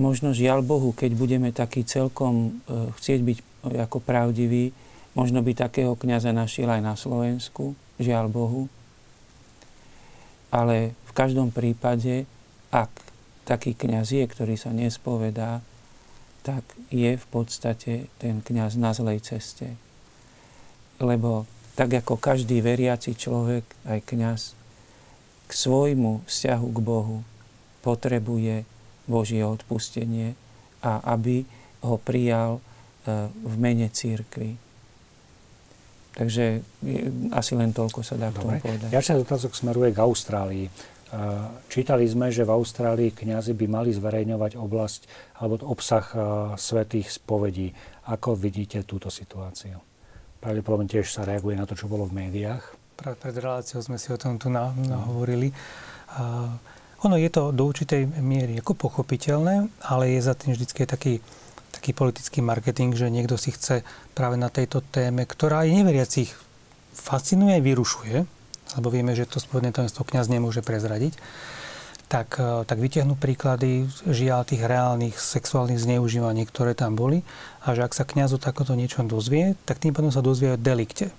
[0.00, 2.64] Možno žiaľ Bohu, keď budeme taký celkom
[2.96, 3.38] chcieť byť
[3.84, 4.72] ako pravdivý,
[5.12, 8.72] možno by takého kňaza našiel aj na Slovensku, žiaľ Bohu.
[10.48, 12.24] Ale v každom prípade,
[12.72, 12.88] ak
[13.44, 15.60] taký kňaz je, ktorý sa nespovedá,
[16.50, 19.78] tak je v podstate ten kňaz na zlej ceste.
[20.98, 21.46] Lebo
[21.78, 24.40] tak ako každý veriaci človek, aj kňaz,
[25.46, 27.18] k svojmu vzťahu k Bohu
[27.86, 28.66] potrebuje
[29.06, 30.34] Božie odpustenie
[30.82, 31.46] a aby
[31.86, 32.60] ho prijal e,
[33.30, 34.58] v mene církvy.
[36.10, 36.60] Takže
[37.32, 38.90] asi len toľko sa dá k tomu povedať.
[38.90, 40.66] Ja sa otázok smeruje k Austrálii.
[41.66, 45.00] Čítali sme, že v Austrálii kňazi by mali zverejňovať oblasť
[45.42, 46.06] alebo obsah
[46.54, 47.74] svetých spovedí.
[48.06, 49.82] Ako vidíte túto situáciu?
[50.38, 52.62] Pravdepodobne tiež sa reaguje na to, čo bolo v médiách.
[52.94, 55.50] Práve pred reláciou sme si o tom tu na, nahovorili.
[56.14, 56.46] A
[57.02, 61.18] ono je to do určitej miery ako pochopiteľné, ale je za tým vždy taký,
[61.74, 63.82] taký politický marketing, že niekto si chce
[64.14, 66.30] práve na tejto téme, ktorá aj neveriacich
[66.92, 68.39] fascinuje vyrušuje,
[68.78, 71.16] lebo vieme, že to spovedné tajomstvo kniaz nemôže prezradiť,
[72.10, 77.22] tak, e, tak vytiahnu príklady žiaľ tých reálnych sexuálnych zneužívaní, ktoré tam boli
[77.62, 81.14] a že ak sa kniazu takoto niečo dozvie, tak tým pádom sa dozvie o delikte.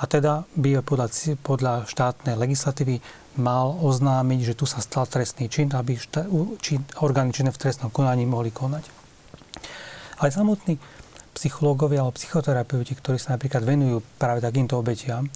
[0.00, 1.12] A teda by podľa,
[1.44, 3.04] podľa štátnej legislatívy
[3.36, 6.24] mal oznámiť, že tu sa stal trestný čin, aby šta,
[6.58, 8.88] či orgány činné v trestnom konaní mohli konať.
[10.24, 10.80] Ale samotní
[11.36, 15.28] psychológovia alebo psychoterapeuti, ktorí sa napríklad venujú práve takýmto obetiam,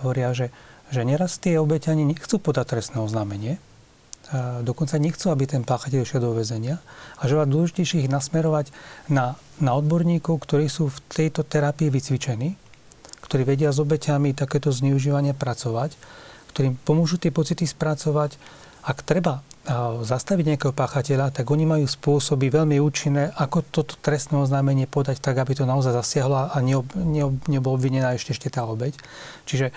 [0.00, 0.48] hovoria, že
[0.94, 3.58] že neraz tie obete ani nechcú podať trestné oznámenie,
[4.32, 6.80] a dokonca nechcú, aby ten páchateľ išiel do väzenia
[7.20, 8.72] a že dôležitejšie ich nasmerovať
[9.12, 12.56] na, na odborníkov, ktorí sú v tejto terapii vycvičení,
[13.20, 15.92] ktorí vedia s obeťami takéto zneužívanie pracovať,
[16.56, 18.40] ktorým pomôžu tie pocity spracovať.
[18.84, 19.44] Ak treba
[20.04, 25.40] zastaviť nejakého páchateľa, tak oni majú spôsoby veľmi účinné, ako toto trestné oznámenie podať tak,
[25.40, 29.00] aby to naozaj zasiahlo a neob, neob, nebol obvinená ešte, ešte tá obeť.
[29.48, 29.74] Čiže e,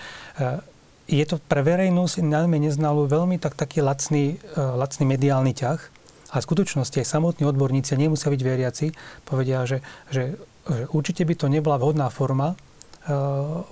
[1.08, 5.80] je to pre verejnosť, najmä neznalú, veľmi tak, taký lacný, uh, lacný mediálny ťah.
[6.28, 8.86] A v skutočnosti aj samotní odborníci nemusia byť veriaci,
[9.24, 9.80] povedia, že,
[10.12, 10.36] že,
[10.68, 13.64] že určite by to nebola vhodná forma, uh,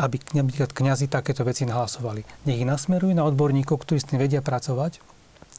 [0.00, 2.48] aby napríklad kniazy takéto veci nahlasovali.
[2.48, 5.00] Nech ich nasmerujú na odborníkov, ktorí s tým vedia pracovať,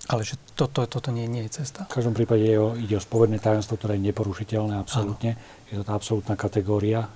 [0.07, 1.86] ale že toto, toto nie, nie je cesta.
[1.90, 5.36] V každom prípade je o, ide o spovedné tajomstvo, ktoré je neporušiteľné absolútne.
[5.36, 5.68] Ano.
[5.68, 7.11] Je to tá absolútna kategória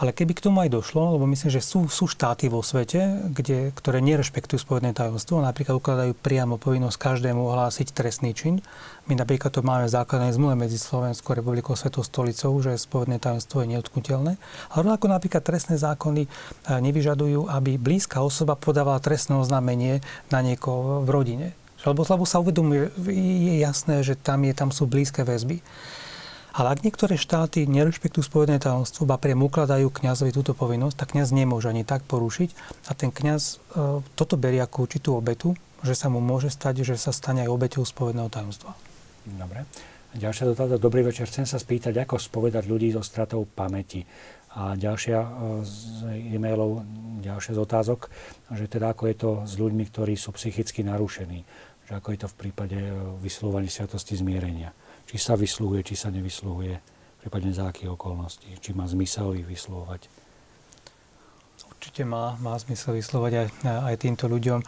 [0.00, 3.68] Ale keby k tomu aj došlo, lebo myslím, že sú, sú štáty vo svete, kde,
[3.76, 8.64] ktoré nerešpektujú spovedné tajomstvo, napríklad ukladajú priamo povinnosť každému ohlásiť trestný čin.
[9.12, 13.20] My napríklad to máme v základnej zmluve medzi Slovenskou republikou a Svetou stolicou, že spovedné
[13.20, 14.40] tajomstvo je neodknutelné.
[14.72, 16.28] Ale ako napríklad trestné zákony eh,
[16.80, 20.00] nevyžadujú, aby blízka osoba podávala trestné oznámenie
[20.32, 21.46] na niekoho v rodine.
[21.84, 25.60] Lebo, lebo sa uvedomuje, je jasné, že tam, je, tam sú blízke väzby.
[26.60, 31.32] Ale ak niektoré štáty nerešpektujú spovedné tajomstvo, ba priamo ukladajú kňazovi túto povinnosť, tak kňaz
[31.32, 32.52] nemôže ani tak porušiť.
[32.84, 33.42] A ten kňaz
[33.72, 37.48] e, toto berie ako určitú obetu, že sa mu môže stať, že sa stane aj
[37.48, 38.76] obeťou spovedného tajomstva.
[39.24, 39.64] Dobre.
[40.12, 40.76] Ďalšia dotázka.
[40.76, 41.32] Dobrý večer.
[41.32, 44.04] Chcem sa spýtať, ako spovedať ľudí so stratou pamäti.
[44.52, 45.28] A ďalšia e,
[45.64, 45.80] z
[46.36, 46.84] e-mailov,
[47.24, 48.12] ďalšia z otázok,
[48.52, 51.40] že teda ako je to s ľuďmi, ktorí sú psychicky narušení.
[51.88, 52.92] Že ako je to v prípade e,
[53.24, 54.76] vyslovania sviatosti zmierenia
[55.10, 56.78] či sa vysluhuje, či sa nevysluhuje,
[57.18, 60.06] prípadne za akých okolností, či má zmysel ich vyslovať.
[61.66, 63.46] Určite má, má zmysel vyslovať aj,
[63.90, 64.62] aj týmto ľuďom.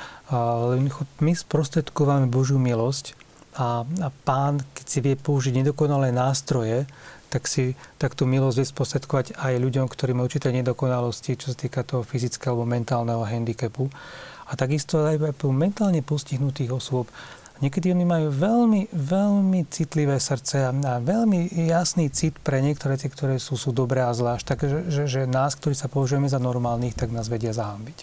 [1.23, 3.15] My sprostredkováme Božiu milosť
[3.55, 6.91] a, a pán, keď si vie použiť nedokonalé nástroje,
[7.31, 11.57] tak, si, tak tú milosť vie sprostredkovať aj ľuďom, ktorí majú určité nedokonalosti, čo sa
[11.57, 13.87] týka toho fyzického alebo mentálneho handicapu.
[14.51, 17.07] A takisto aj mentálne postihnutých osôb
[17.63, 23.39] Niekedy oni majú veľmi, veľmi citlivé srdce a veľmi jasný cit pre niektoré tie, ktoré
[23.39, 24.45] sú, sú dobré a zvlášť.
[24.51, 28.03] Takže že, že nás, ktorí sa považujeme za normálnych, tak nás vedia zahambiť.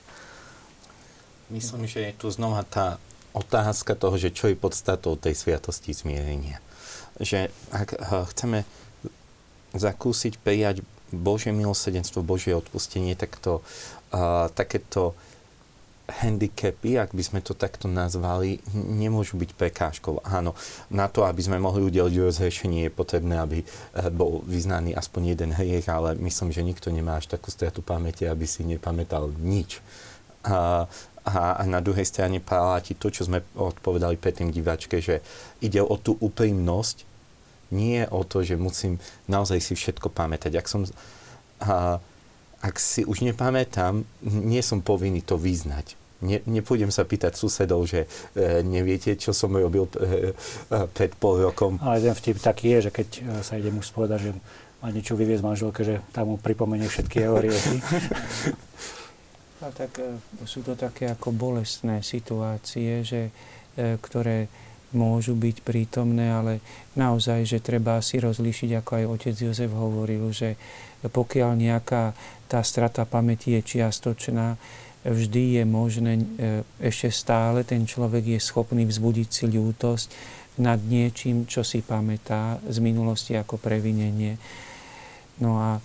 [1.51, 3.03] Myslím, že je tu znova tá
[3.35, 6.63] otázka toho, že čo je podstatou tej sviatosti zmierenia.
[7.19, 7.99] Že ak
[8.31, 8.63] chceme
[9.75, 13.59] zakúsiť prijať Božie milosedenstvo, Božie odpustenie, tak to,
[14.13, 15.17] uh, takéto
[16.09, 20.25] handicapy, ak by sme to takto nazvali, nemôžu byť prekážkou.
[20.25, 20.57] Áno,
[20.89, 25.51] na to, aby sme mohli udeliť rozhrešenie, je potrebné, aby eh, bol vyznaný aspoň jeden
[25.53, 29.79] hriech, ale myslím, že nikto nemá až takú stratu pamäte, aby si nepamätal nič.
[30.43, 30.87] A,
[31.27, 35.19] a, na druhej strane platí to, čo sme odpovedali predtým diváčke, že
[35.59, 37.05] ide o tú úprimnosť,
[37.69, 38.97] nie o to, že musím
[39.29, 40.57] naozaj si všetko pamätať.
[40.57, 40.87] Ak som...
[41.59, 41.99] A,
[42.59, 45.98] ak si už nepamätám, nie som povinný to vyznať.
[46.19, 48.03] Ne, nepôjdem sa pýtať susedov, že
[48.35, 51.79] e, neviete, čo som robil e, e, pred pol rokom.
[51.79, 54.31] Ale jeden vtip taký je, že keď e, sa ide muž spovedať, že
[54.83, 57.77] má niečo vyviezť manželke, že tam mu pripomenie všetky jeho hriechy.
[59.59, 60.15] A tak e,
[60.47, 63.31] sú to také ako bolestné situácie, že,
[63.75, 64.47] e, ktoré
[64.95, 66.65] môžu byť prítomné, ale
[66.97, 70.57] naozaj, že treba si rozlíšiť, ako aj otec Jozef hovoril, že
[71.05, 72.17] pokiaľ nejaká
[72.49, 74.57] tá strata pamäti je čiastočná,
[75.05, 76.25] vždy je možné, e,
[76.83, 80.07] ešte stále ten človek je schopný vzbudiť si ľútosť
[80.59, 84.35] nad niečím, čo si pamätá z minulosti ako previnenie.
[85.39, 85.81] No a e,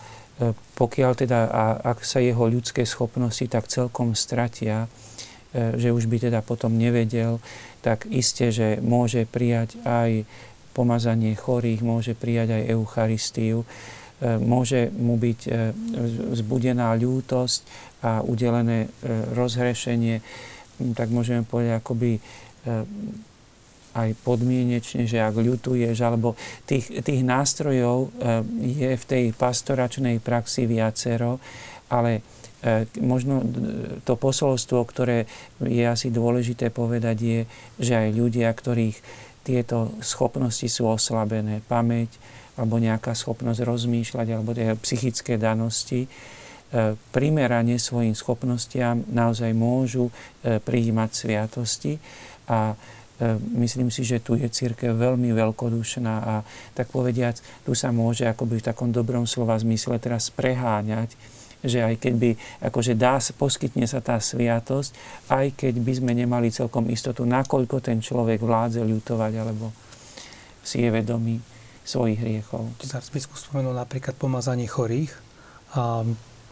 [0.74, 1.64] pokiaľ teda, a
[1.94, 4.90] ak sa jeho ľudské schopnosti tak celkom stratia,
[5.54, 7.38] e, že už by teda potom nevedel,
[7.86, 10.26] tak iste, že môže prijať aj
[10.74, 13.62] pomazanie chorých, môže prijať aj Eucharistiu,
[14.24, 15.40] môže mu byť
[16.32, 17.60] vzbudená ľútosť
[18.04, 18.88] a udelené e,
[19.32, 20.20] rozhrešenie,
[20.92, 22.20] tak môžeme povedať akoby e,
[23.94, 26.36] aj podmienečne, že ak ľutuješ, alebo
[26.68, 28.08] tých, tých nástrojov e,
[28.60, 31.40] je v tej pastoračnej praxi viacero,
[31.88, 32.20] ale
[32.96, 33.44] možno
[34.08, 35.28] to posolstvo, ktoré
[35.60, 37.40] je asi dôležité povedať, je,
[37.76, 38.96] že aj ľudia, ktorých
[39.44, 42.16] tieto schopnosti sú oslabené, pamäť,
[42.54, 46.06] alebo nejaká schopnosť rozmýšľať, alebo psychické danosti,
[46.74, 50.10] E, primerane svojim schopnostiam naozaj môžu
[50.42, 52.02] e, prijímať sviatosti.
[52.50, 52.76] A e,
[53.62, 56.42] myslím si, že tu je církev veľmi veľkodušná a
[56.74, 61.14] tak povediac, tu sa môže akoby v takom dobrom slova zmysle teraz preháňať,
[61.62, 62.30] že aj keď by,
[62.66, 64.98] akože dá, poskytne sa tá sviatosť,
[65.30, 69.70] aj keď by sme nemali celkom istotu, nakoľko ten človek vládze ľutovať, alebo
[70.66, 71.53] si je vedomý
[71.84, 72.72] svojich hriechov.
[72.80, 75.12] Teraz biskup spomenul napríklad pomazanie chorých.
[75.76, 76.02] A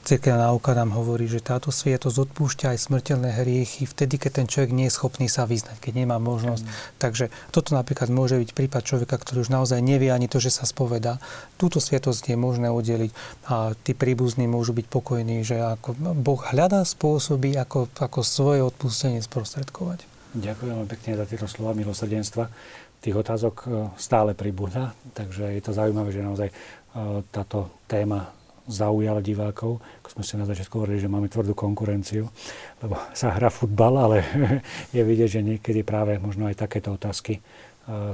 [0.03, 4.75] Cirkevná náuka nám hovorí, že táto sviatosť odpúšťa aj smrteľné hriechy vtedy, keď ten človek
[4.75, 6.67] nie je schopný sa vyznať, keď nemá možnosť.
[6.67, 6.73] Mm.
[6.99, 10.67] Takže toto napríklad môže byť prípad človeka, ktorý už naozaj nevie ani to, že sa
[10.67, 11.23] spoveda.
[11.55, 13.15] Túto sviatosť je možné udeliť
[13.47, 19.23] a tí príbuzní môžu byť pokojní, že ako Boh hľadá spôsoby, ako, ako svoje odpustenie
[19.23, 20.03] sprostredkovať.
[20.35, 22.51] Ďakujem pekne za tieto slova milosrdenstva.
[23.03, 23.69] Tých otázok e,
[23.99, 26.55] stále pribúda, takže je to zaujímavé, že naozaj e,
[27.35, 28.31] táto téma
[28.71, 29.83] zaujal divákov.
[30.03, 32.31] Ako sme si na začiatku hovorili, že máme tvrdú konkurenciu,
[32.79, 34.19] lebo sa hrá futbal, ale
[34.97, 37.43] je vidieť, že niekedy práve možno aj takéto otázky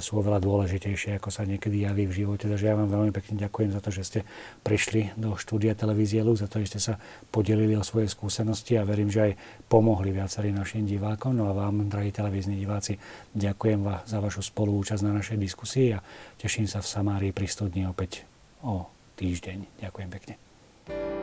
[0.00, 2.48] sú oveľa dôležitejšie, ako sa niekedy javí v živote.
[2.48, 4.20] Takže ja vám veľmi pekne ďakujem za to, že ste
[4.64, 6.94] prišli do štúdia televízie Lux, za to, že ste sa
[7.28, 9.32] podelili o svoje skúsenosti a verím, že aj
[9.68, 11.36] pomohli viacerým našim divákom.
[11.36, 12.96] No a vám, drahí televízni diváci,
[13.36, 16.00] ďakujem vám za vašu spoluúčasť na našej diskusii a
[16.40, 18.24] teším sa v Samárii pri 100 dní opäť
[18.64, 18.88] o
[19.20, 19.84] týždeň.
[19.84, 21.17] Ďakujem pekne.